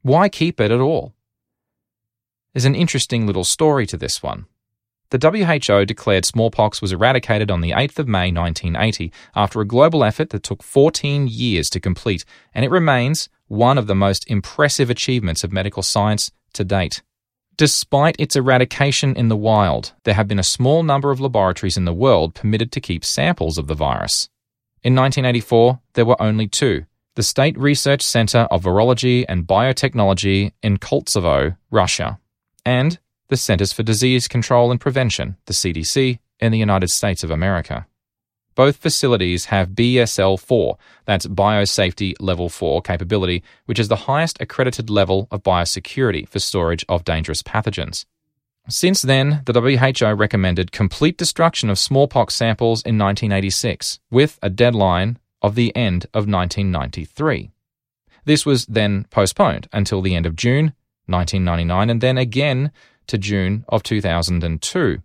Why 0.00 0.28
keep 0.28 0.60
it 0.60 0.70
at 0.70 0.80
all? 0.80 1.12
There's 2.54 2.64
an 2.64 2.74
interesting 2.74 3.26
little 3.26 3.44
story 3.44 3.86
to 3.86 3.96
this 3.96 4.22
one. 4.22 4.46
The 5.12 5.18
WHO 5.58 5.84
declared 5.84 6.24
smallpox 6.24 6.80
was 6.80 6.90
eradicated 6.90 7.50
on 7.50 7.60
the 7.60 7.72
8th 7.72 7.98
of 7.98 8.08
May 8.08 8.32
1980 8.32 9.12
after 9.36 9.60
a 9.60 9.66
global 9.66 10.04
effort 10.04 10.30
that 10.30 10.42
took 10.42 10.62
14 10.62 11.28
years 11.28 11.68
to 11.68 11.80
complete, 11.80 12.24
and 12.54 12.64
it 12.64 12.70
remains 12.70 13.28
one 13.46 13.76
of 13.76 13.88
the 13.88 13.94
most 13.94 14.24
impressive 14.30 14.88
achievements 14.88 15.44
of 15.44 15.52
medical 15.52 15.82
science 15.82 16.32
to 16.54 16.64
date. 16.64 17.02
Despite 17.58 18.16
its 18.18 18.36
eradication 18.36 19.14
in 19.14 19.28
the 19.28 19.36
wild, 19.36 19.92
there 20.04 20.14
have 20.14 20.28
been 20.28 20.38
a 20.38 20.42
small 20.42 20.82
number 20.82 21.10
of 21.10 21.20
laboratories 21.20 21.76
in 21.76 21.84
the 21.84 21.92
world 21.92 22.34
permitted 22.34 22.72
to 22.72 22.80
keep 22.80 23.04
samples 23.04 23.58
of 23.58 23.66
the 23.66 23.74
virus. 23.74 24.30
In 24.82 24.94
1984, 24.94 25.78
there 25.92 26.06
were 26.06 26.22
only 26.22 26.48
two 26.48 26.86
the 27.16 27.22
State 27.22 27.58
Research 27.58 28.00
Center 28.00 28.48
of 28.50 28.62
Virology 28.62 29.26
and 29.28 29.46
Biotechnology 29.46 30.52
in 30.62 30.78
Koltsovo, 30.78 31.58
Russia, 31.70 32.18
and 32.64 32.98
the 33.32 33.36
Centers 33.38 33.72
for 33.72 33.82
Disease 33.82 34.28
Control 34.28 34.70
and 34.70 34.78
Prevention, 34.78 35.38
the 35.46 35.54
CDC, 35.54 36.18
in 36.38 36.52
the 36.52 36.58
United 36.58 36.90
States 36.90 37.24
of 37.24 37.30
America. 37.30 37.86
Both 38.54 38.76
facilities 38.76 39.46
have 39.46 39.70
BSL 39.70 40.38
4, 40.38 40.76
that's 41.06 41.26
Biosafety 41.26 42.12
Level 42.20 42.50
4 42.50 42.82
capability, 42.82 43.42
which 43.64 43.78
is 43.78 43.88
the 43.88 44.04
highest 44.04 44.38
accredited 44.38 44.90
level 44.90 45.28
of 45.30 45.42
biosecurity 45.42 46.28
for 46.28 46.40
storage 46.40 46.84
of 46.90 47.04
dangerous 47.04 47.42
pathogens. 47.42 48.04
Since 48.68 49.00
then, 49.00 49.40
the 49.46 49.58
WHO 49.58 50.12
recommended 50.12 50.70
complete 50.70 51.16
destruction 51.16 51.70
of 51.70 51.78
smallpox 51.78 52.34
samples 52.34 52.82
in 52.82 52.98
1986, 52.98 53.98
with 54.10 54.38
a 54.42 54.50
deadline 54.50 55.18
of 55.40 55.54
the 55.54 55.74
end 55.74 56.04
of 56.12 56.28
1993. 56.28 57.50
This 58.26 58.44
was 58.44 58.66
then 58.66 59.06
postponed 59.08 59.68
until 59.72 60.02
the 60.02 60.14
end 60.14 60.26
of 60.26 60.36
June 60.36 60.74
1999 61.06 61.90
and 61.90 62.00
then 62.00 62.18
again 62.18 62.70
to 63.06 63.18
June 63.18 63.64
of 63.68 63.82
2002. 63.82 65.02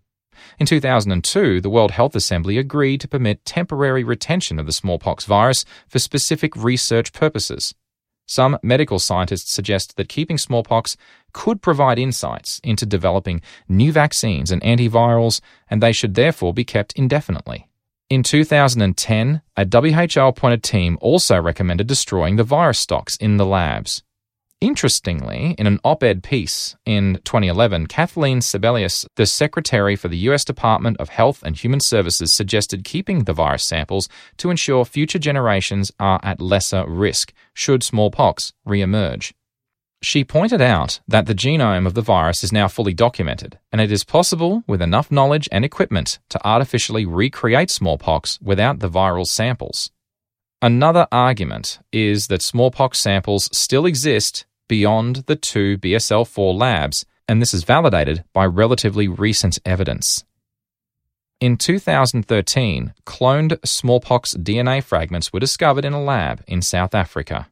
In 0.60 0.65
2002, 0.65 1.62
the 1.62 1.69
World 1.69 1.91
Health 1.91 2.15
Assembly 2.15 2.57
agreed 2.57 3.01
to 3.01 3.07
permit 3.07 3.45
temporary 3.45 4.03
retention 4.03 4.60
of 4.60 4.65
the 4.65 4.71
smallpox 4.71 5.25
virus 5.25 5.65
for 5.88 5.99
specific 5.99 6.55
research 6.55 7.13
purposes. 7.13 7.73
Some 8.27 8.60
medical 8.62 8.99
scientists 8.99 9.51
suggest 9.51 9.95
that 9.95 10.10
keeping 10.10 10.38
smallpox 10.38 10.97
could 11.31 11.62
provide 11.62 11.97
insights 11.97 12.60
into 12.63 12.86
developing 12.86 13.41
new 13.69 13.91
vaccines 13.91 14.51
and 14.51 14.62
antivirals, 14.62 15.39
and 15.69 15.81
they 15.81 15.93
should 15.93 16.15
therefore 16.15 16.53
be 16.53 16.65
kept 16.65 16.93
indefinitely. 16.93 17.67
In 18.10 18.23
2010, 18.23 19.41
a 19.55 19.65
WHO 19.65 20.27
appointed 20.27 20.63
team 20.63 20.97
also 21.01 21.41
recommended 21.41 21.88
destroying 21.88 22.36
the 22.36 22.43
virus 22.43 22.79
stocks 22.79 23.15
in 23.17 23.38
the 23.38 23.45
labs. 23.45 24.03
Interestingly, 24.59 25.53
in 25.59 25.67
an 25.67 25.79
op 25.83 26.01
ed 26.01 26.23
piece 26.23 26.75
in 26.83 27.19
2011, 27.25 27.85
Kathleen 27.85 28.39
Sebelius, 28.39 29.05
the 29.15 29.27
Secretary 29.27 29.95
for 29.95 30.07
the 30.07 30.17
U.S. 30.29 30.43
Department 30.43 30.97
of 30.97 31.09
Health 31.09 31.43
and 31.43 31.55
Human 31.55 31.79
Services, 31.79 32.33
suggested 32.33 32.83
keeping 32.83 33.25
the 33.25 33.33
virus 33.33 33.63
samples 33.63 34.09
to 34.37 34.49
ensure 34.49 34.83
future 34.83 35.19
generations 35.19 35.91
are 35.99 36.19
at 36.23 36.41
lesser 36.41 36.89
risk 36.89 37.33
should 37.53 37.83
smallpox 37.83 38.51
re-emerge. 38.65 39.35
She 40.01 40.23
pointed 40.23 40.61
out 40.61 41.01
that 41.07 41.27
the 41.27 41.35
genome 41.35 41.85
of 41.85 41.93
the 41.93 42.01
virus 42.01 42.43
is 42.43 42.51
now 42.51 42.67
fully 42.67 42.95
documented, 42.95 43.59
and 43.71 43.79
it 43.79 43.91
is 43.91 44.03
possible, 44.03 44.63
with 44.65 44.81
enough 44.81 45.11
knowledge 45.11 45.47
and 45.51 45.65
equipment, 45.65 46.17
to 46.29 46.43
artificially 46.43 47.05
recreate 47.05 47.69
smallpox 47.69 48.39
without 48.41 48.79
the 48.79 48.89
viral 48.89 49.27
samples. 49.27 49.91
Another 50.61 51.07
argument 51.11 51.77
is 51.91 52.27
that 52.27 52.41
smallpox 52.41 52.97
samples 52.97 53.47
still 53.55 53.85
exist 53.85 54.47
beyond 54.67 55.17
the 55.27 55.35
two 55.35 55.77
BSL 55.77 56.25
4 56.25 56.53
labs, 56.55 57.05
and 57.27 57.39
this 57.39 57.53
is 57.53 57.63
validated 57.63 58.23
by 58.33 58.43
relatively 58.43 59.07
recent 59.07 59.59
evidence. 59.65 60.25
In 61.39 61.57
2013, 61.57 62.95
cloned 63.05 63.59
smallpox 63.63 64.33
DNA 64.33 64.83
fragments 64.83 65.31
were 65.31 65.39
discovered 65.39 65.85
in 65.85 65.93
a 65.93 66.01
lab 66.01 66.43
in 66.47 66.63
South 66.63 66.95
Africa. 66.95 67.49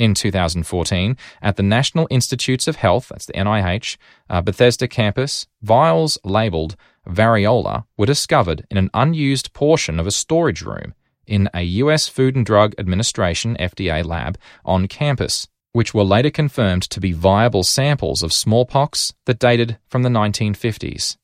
In 0.00 0.12
2014, 0.12 1.16
at 1.40 1.54
the 1.54 1.62
National 1.62 2.08
Institutes 2.10 2.66
of 2.66 2.74
Health, 2.74 3.10
that's 3.10 3.26
the 3.26 3.34
NIH, 3.34 3.96
uh, 4.28 4.40
Bethesda 4.40 4.88
campus, 4.88 5.46
vials 5.62 6.18
labeled 6.24 6.74
variola 7.06 7.84
were 7.96 8.06
discovered 8.06 8.66
in 8.72 8.76
an 8.76 8.90
unused 8.92 9.52
portion 9.52 10.00
of 10.00 10.08
a 10.08 10.10
storage 10.10 10.62
room 10.62 10.94
in 11.26 11.48
a 11.54 11.62
US 11.62 12.08
Food 12.08 12.36
and 12.36 12.44
Drug 12.44 12.74
Administration 12.78 13.56
FDA 13.58 14.04
lab 14.04 14.38
on 14.64 14.88
campus. 14.88 15.48
which 15.74 15.92
were 15.92 16.04
later 16.04 16.30
confirmed 16.30 16.82
to 16.82 17.00
be 17.00 17.10
viable 17.10 17.64
samples 17.64 18.22
of 18.22 18.32
smallpox 18.32 19.12
that 19.26 19.40
dated 19.40 19.76
from 19.88 20.04
the 20.04 20.08
1950s. 20.08 21.16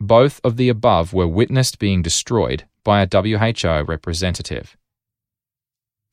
Both 0.00 0.40
of 0.44 0.56
the 0.56 0.68
above 0.68 1.12
were 1.12 1.26
witnessed 1.26 1.80
being 1.80 2.00
destroyed 2.00 2.64
by 2.84 3.02
a 3.02 3.08
WHO 3.12 3.82
representative. 3.82 4.76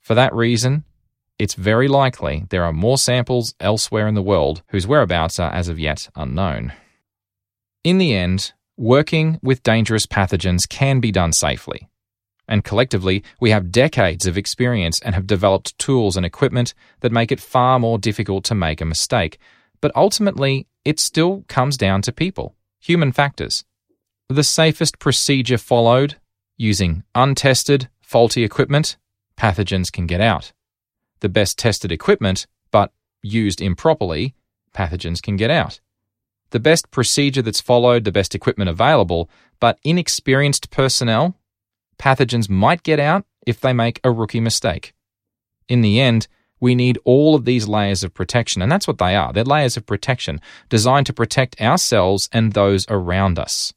For 0.02 0.16
that 0.16 0.34
reason, 0.34 0.84
it's 1.38 1.54
very 1.54 1.88
likely 1.88 2.46
there 2.50 2.64
are 2.64 2.74
more 2.74 2.98
samples 2.98 3.54
elsewhere 3.60 4.08
in 4.08 4.16
the 4.16 4.24
world 4.24 4.64
whose 4.70 4.88
whereabouts 4.88 5.40
are 5.40 5.54
as 5.54 5.70
of 5.70 5.80
yet 5.80 6.10
unknown. 6.16 6.74
In 7.84 8.00
the 8.00 8.16
end, 8.16 8.54
working 8.78 9.40
with 9.44 9.64
dangerous 9.64 10.08
pathogens 10.08 10.68
can 10.68 11.00
be 11.00 11.12
done 11.12 11.34
safely. 11.34 11.88
And 12.50 12.66
collectively, 12.66 13.24
we 13.40 13.52
have 13.52 13.72
decades 13.72 14.26
of 14.26 14.38
experience 14.38 15.00
and 15.00 15.16
have 15.16 15.26
developed 15.26 15.80
tools 15.80 16.18
and 16.18 16.26
equipment 16.26 16.74
that 17.00 17.14
make 17.14 17.32
it 17.32 17.40
far 17.40 17.80
more 17.80 17.98
difficult 17.98 18.44
to 18.46 18.56
make 18.56 18.82
a 18.82 18.86
mistake. 18.86 19.38
But 19.80 19.96
ultimately, 19.96 20.68
it 20.84 21.00
still 21.00 21.46
comes 21.48 21.78
down 21.78 22.02
to 22.02 22.12
people, 22.12 22.56
human 22.80 23.14
factors. 23.14 23.64
The 24.28 24.44
safest 24.44 25.00
procedure 25.00 25.58
followed, 25.58 26.18
using 26.58 27.04
untested, 27.16 27.88
faulty 28.02 28.44
equipment, 28.44 28.98
pathogens 29.38 29.90
can 29.90 30.06
get 30.06 30.20
out 30.20 30.52
the 31.20 31.30
best 31.30 31.58
tested 31.58 31.92
equipment, 31.92 32.48
but 32.72 32.92
used 33.22 33.62
improperly, 33.62 34.36
pathogens 34.74 35.22
can 35.22 35.36
get 35.36 35.52
out. 35.52 35.80
The 36.52 36.60
best 36.60 36.90
procedure 36.92 37.42
that's 37.42 37.62
followed, 37.62 38.06
the 38.06 38.12
best 38.12 38.34
equipment 38.34 38.70
available, 38.70 39.30
but 39.60 39.80
inexperienced 39.84 40.72
personnel, 40.72 41.36
pathogens 42.00 42.50
might 42.50 42.84
get 42.84 43.00
out 43.00 43.26
if 43.46 43.60
they 43.60 43.74
make 43.74 44.00
a 44.04 44.12
rookie 44.12 44.40
mistake. 44.40 44.94
In 45.68 45.82
the 45.82 46.00
end, 46.00 46.28
we 46.60 46.76
need 46.76 47.00
all 47.06 47.36
of 47.36 47.46
these 47.46 47.68
layers 47.68 48.04
of 48.04 48.14
protection, 48.14 48.62
and 48.62 48.72
that's 48.72 48.88
what 48.88 48.98
they 48.98 49.16
are. 49.16 49.32
They're 49.32 49.44
layers 49.44 49.78
of 49.78 49.86
protection 49.86 50.42
designed 50.68 51.06
to 51.06 51.14
protect 51.14 51.62
ourselves 51.62 52.30
and 52.32 52.54
those 52.54 52.86
around 52.90 53.40
us. 53.40 53.74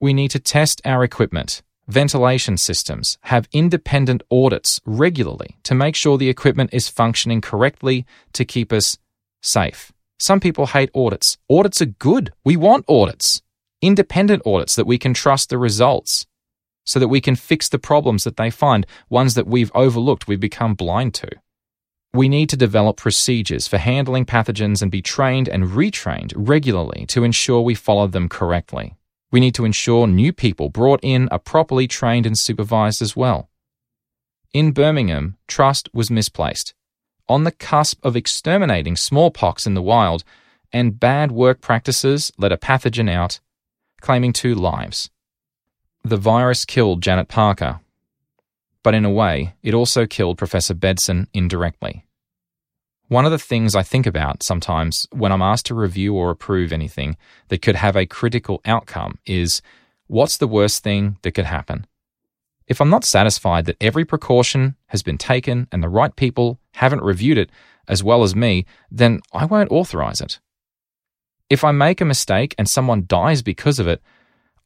We 0.00 0.14
need 0.14 0.30
to 0.32 0.38
test 0.38 0.80
our 0.84 1.04
equipment, 1.04 1.62
ventilation 1.88 2.56
systems 2.56 3.18
have 3.22 3.48
independent 3.52 4.22
audits 4.30 4.80
regularly 4.84 5.56
to 5.64 5.74
make 5.74 5.94
sure 5.94 6.16
the 6.16 6.28
equipment 6.28 6.70
is 6.72 6.88
functioning 6.88 7.40
correctly 7.40 8.06
to 8.32 8.44
keep 8.44 8.72
us 8.72 8.96
safe. 9.42 9.92
Some 10.18 10.40
people 10.40 10.66
hate 10.66 10.90
audits. 10.94 11.36
Audits 11.50 11.82
are 11.82 11.86
good. 11.86 12.32
We 12.44 12.56
want 12.56 12.86
audits. 12.88 13.42
Independent 13.82 14.42
audits 14.46 14.76
that 14.76 14.86
we 14.86 14.98
can 14.98 15.12
trust 15.12 15.50
the 15.50 15.58
results 15.58 16.26
so 16.84 16.98
that 16.98 17.08
we 17.08 17.20
can 17.20 17.34
fix 17.34 17.68
the 17.68 17.78
problems 17.78 18.24
that 18.24 18.36
they 18.36 18.50
find, 18.50 18.86
ones 19.08 19.34
that 19.34 19.46
we've 19.46 19.72
overlooked, 19.74 20.28
we've 20.28 20.40
become 20.40 20.74
blind 20.74 21.14
to. 21.14 21.30
We 22.12 22.28
need 22.28 22.48
to 22.50 22.56
develop 22.56 22.96
procedures 22.96 23.66
for 23.66 23.78
handling 23.78 24.24
pathogens 24.24 24.82
and 24.82 24.90
be 24.90 25.02
trained 25.02 25.48
and 25.48 25.64
retrained 25.64 26.32
regularly 26.36 27.06
to 27.06 27.24
ensure 27.24 27.60
we 27.60 27.74
follow 27.74 28.06
them 28.06 28.28
correctly. 28.28 28.94
We 29.32 29.40
need 29.40 29.54
to 29.56 29.64
ensure 29.64 30.06
new 30.06 30.32
people 30.32 30.68
brought 30.68 31.00
in 31.02 31.28
are 31.30 31.40
properly 31.40 31.88
trained 31.88 32.24
and 32.24 32.38
supervised 32.38 33.02
as 33.02 33.16
well. 33.16 33.50
In 34.52 34.70
Birmingham, 34.70 35.36
trust 35.48 35.88
was 35.92 36.08
misplaced. 36.08 36.72
On 37.28 37.42
the 37.42 37.50
cusp 37.50 37.98
of 38.04 38.14
exterminating 38.14 38.94
smallpox 38.94 39.66
in 39.66 39.74
the 39.74 39.82
wild, 39.82 40.22
and 40.72 41.00
bad 41.00 41.32
work 41.32 41.60
practices 41.60 42.30
let 42.38 42.52
a 42.52 42.56
pathogen 42.56 43.10
out, 43.10 43.40
claiming 44.00 44.32
two 44.32 44.54
lives. 44.54 45.10
The 46.06 46.18
virus 46.18 46.66
killed 46.66 47.02
Janet 47.02 47.28
Parker, 47.28 47.80
but 48.82 48.92
in 48.92 49.06
a 49.06 49.10
way, 49.10 49.54
it 49.62 49.72
also 49.72 50.06
killed 50.06 50.36
Professor 50.36 50.74
Bedson 50.74 51.28
indirectly. 51.32 52.04
One 53.08 53.24
of 53.24 53.30
the 53.30 53.38
things 53.38 53.74
I 53.74 53.82
think 53.82 54.06
about 54.06 54.42
sometimes 54.42 55.08
when 55.12 55.32
I'm 55.32 55.40
asked 55.40 55.64
to 55.66 55.74
review 55.74 56.14
or 56.14 56.30
approve 56.30 56.74
anything 56.74 57.16
that 57.48 57.62
could 57.62 57.76
have 57.76 57.96
a 57.96 58.04
critical 58.04 58.60
outcome 58.66 59.18
is 59.24 59.62
what's 60.06 60.36
the 60.36 60.46
worst 60.46 60.82
thing 60.82 61.16
that 61.22 61.32
could 61.32 61.46
happen? 61.46 61.86
If 62.66 62.82
I'm 62.82 62.90
not 62.90 63.06
satisfied 63.06 63.64
that 63.64 63.78
every 63.80 64.04
precaution 64.04 64.76
has 64.88 65.02
been 65.02 65.16
taken 65.16 65.68
and 65.72 65.82
the 65.82 65.88
right 65.88 66.14
people 66.14 66.60
haven't 66.72 67.02
reviewed 67.02 67.38
it 67.38 67.48
as 67.88 68.04
well 68.04 68.22
as 68.22 68.36
me, 68.36 68.66
then 68.90 69.20
I 69.32 69.46
won't 69.46 69.72
authorize 69.72 70.20
it. 70.20 70.38
If 71.48 71.64
I 71.64 71.72
make 71.72 72.02
a 72.02 72.06
mistake 72.06 72.54
and 72.58 72.68
someone 72.68 73.06
dies 73.06 73.40
because 73.40 73.78
of 73.78 73.88
it, 73.88 74.02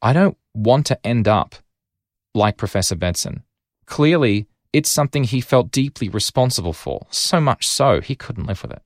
I 0.03 0.13
don't 0.13 0.37
want 0.59 0.87
to 0.87 1.07
end 1.07 1.29
up 1.29 1.55
like 2.35 2.57
Professor 2.57 2.97
Bedson. 2.97 3.43
Clearly, 3.87 4.47
it's 4.73 4.91
something 4.91 5.25
he 5.25 5.41
felt 5.41 5.71
deeply 5.71 6.09
responsible 6.09 6.73
for, 6.73 7.07
so 7.11 7.41
much 7.41 7.67
so 7.67 8.01
he 8.01 8.15
couldn't 8.15 8.47
live 8.47 8.63
with 8.63 8.73
it. 8.73 8.83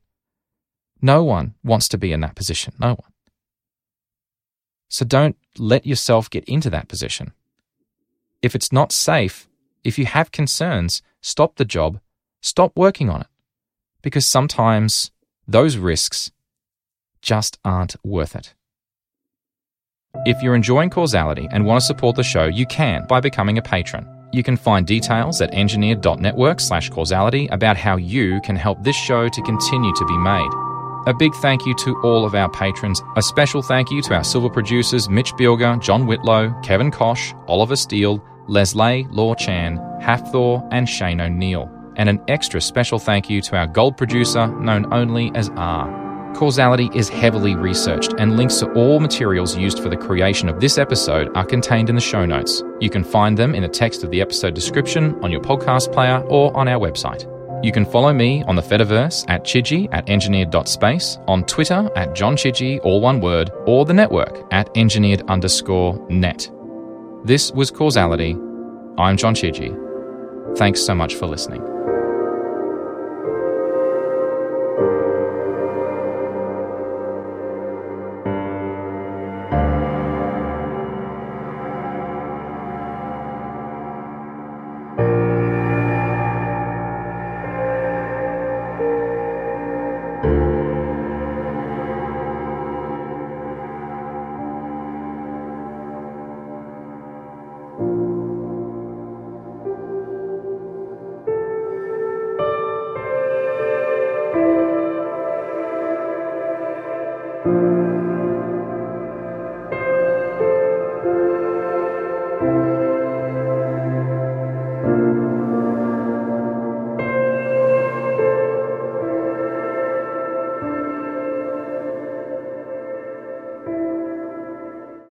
No 1.01 1.23
one 1.23 1.55
wants 1.63 1.89
to 1.89 1.97
be 1.97 2.13
in 2.13 2.21
that 2.21 2.35
position, 2.35 2.73
no 2.79 2.89
one. 2.89 3.11
So 4.87 5.03
don't 5.03 5.35
let 5.57 5.85
yourself 5.85 6.29
get 6.29 6.45
into 6.45 6.69
that 6.69 6.87
position. 6.87 7.33
If 8.41 8.55
it's 8.55 8.71
not 8.71 8.91
safe, 8.91 9.47
if 9.83 9.97
you 9.97 10.05
have 10.05 10.31
concerns, 10.31 11.01
stop 11.21 11.55
the 11.55 11.65
job, 11.65 11.99
stop 12.41 12.71
working 12.77 13.09
on 13.09 13.21
it. 13.21 13.27
Because 14.01 14.27
sometimes 14.27 15.11
those 15.47 15.77
risks 15.77 16.31
just 17.21 17.57
aren't 17.65 17.95
worth 18.03 18.35
it. 18.35 18.53
If 20.25 20.41
you're 20.41 20.55
enjoying 20.55 20.89
causality 20.89 21.49
and 21.51 21.65
want 21.65 21.81
to 21.81 21.85
support 21.85 22.15
the 22.15 22.23
show, 22.23 22.45
you 22.45 22.65
can 22.65 23.05
by 23.07 23.19
becoming 23.19 23.57
a 23.57 23.61
patron. 23.61 24.07
You 24.31 24.41
can 24.41 24.55
find 24.55 24.87
details 24.87 25.41
at 25.41 25.53
engineered.network 25.53 26.61
slash 26.61 26.89
causality 26.89 27.47
about 27.47 27.75
how 27.75 27.97
you 27.97 28.39
can 28.41 28.55
help 28.55 28.81
this 28.83 28.95
show 28.95 29.27
to 29.27 29.41
continue 29.41 29.93
to 29.93 30.05
be 30.05 30.17
made. 30.17 30.49
A 31.07 31.13
big 31.13 31.33
thank 31.35 31.65
you 31.65 31.75
to 31.79 31.99
all 32.03 32.25
of 32.25 32.35
our 32.35 32.49
patrons. 32.49 33.01
A 33.17 33.21
special 33.21 33.61
thank 33.61 33.91
you 33.91 34.01
to 34.03 34.13
our 34.13 34.23
silver 34.23 34.49
producers 34.49 35.09
Mitch 35.09 35.33
Bilger, 35.33 35.81
John 35.81 36.07
Whitlow, 36.07 36.53
Kevin 36.63 36.89
Kosh, 36.89 37.33
Oliver 37.47 37.75
Steele, 37.75 38.23
Leslie 38.47 39.05
Law 39.09 39.35
Chan, 39.35 39.77
Hafthor, 40.01 40.65
and 40.71 40.87
Shane 40.87 41.19
O'Neill. 41.19 41.69
And 41.97 42.07
an 42.07 42.23
extra 42.29 42.61
special 42.61 42.97
thank 42.97 43.29
you 43.29 43.41
to 43.41 43.57
our 43.57 43.67
gold 43.67 43.97
producer, 43.97 44.47
known 44.47 44.93
only 44.93 45.31
as 45.35 45.49
R. 45.57 46.12
Causality 46.33 46.89
is 46.93 47.09
heavily 47.09 47.55
researched, 47.55 48.13
and 48.17 48.37
links 48.37 48.57
to 48.59 48.71
all 48.73 48.99
materials 48.99 49.55
used 49.55 49.79
for 49.79 49.89
the 49.89 49.97
creation 49.97 50.49
of 50.49 50.59
this 50.59 50.77
episode 50.77 51.29
are 51.35 51.45
contained 51.45 51.89
in 51.89 51.95
the 51.95 52.01
show 52.01 52.25
notes. 52.25 52.63
You 52.79 52.89
can 52.89 53.03
find 53.03 53.37
them 53.37 53.53
in 53.55 53.61
the 53.61 53.69
text 53.69 54.03
of 54.03 54.11
the 54.11 54.19
episode 54.19 54.53
description 54.53 55.15
on 55.23 55.31
your 55.31 55.41
podcast 55.41 55.93
player 55.93 56.19
or 56.27 56.55
on 56.57 56.67
our 56.67 56.79
website. 56.79 57.29
You 57.63 57.71
can 57.71 57.85
follow 57.85 58.11
me 58.11 58.43
on 58.43 58.55
the 58.55 58.61
Fediverse 58.61 59.23
at 59.29 59.45
Chidgey 59.45 59.87
at 59.93 60.09
engineered.space, 60.09 61.17
on 61.27 61.45
Twitter 61.45 61.89
at 61.95 62.13
John 62.13 62.35
Chidgey, 62.35 62.79
all 62.83 62.99
one 62.99 63.21
word, 63.21 63.51
or 63.65 63.85
the 63.85 63.93
network 63.93 64.43
at 64.51 64.69
engineered 64.75 65.21
underscore 65.29 66.05
net. 66.09 66.51
This 67.23 67.51
was 67.51 67.71
Causality. 67.71 68.35
I'm 68.97 69.15
John 69.15 69.33
Chidgey. 69.33 69.77
Thanks 70.57 70.81
so 70.81 70.93
much 70.93 71.15
for 71.15 71.25
listening. 71.25 71.72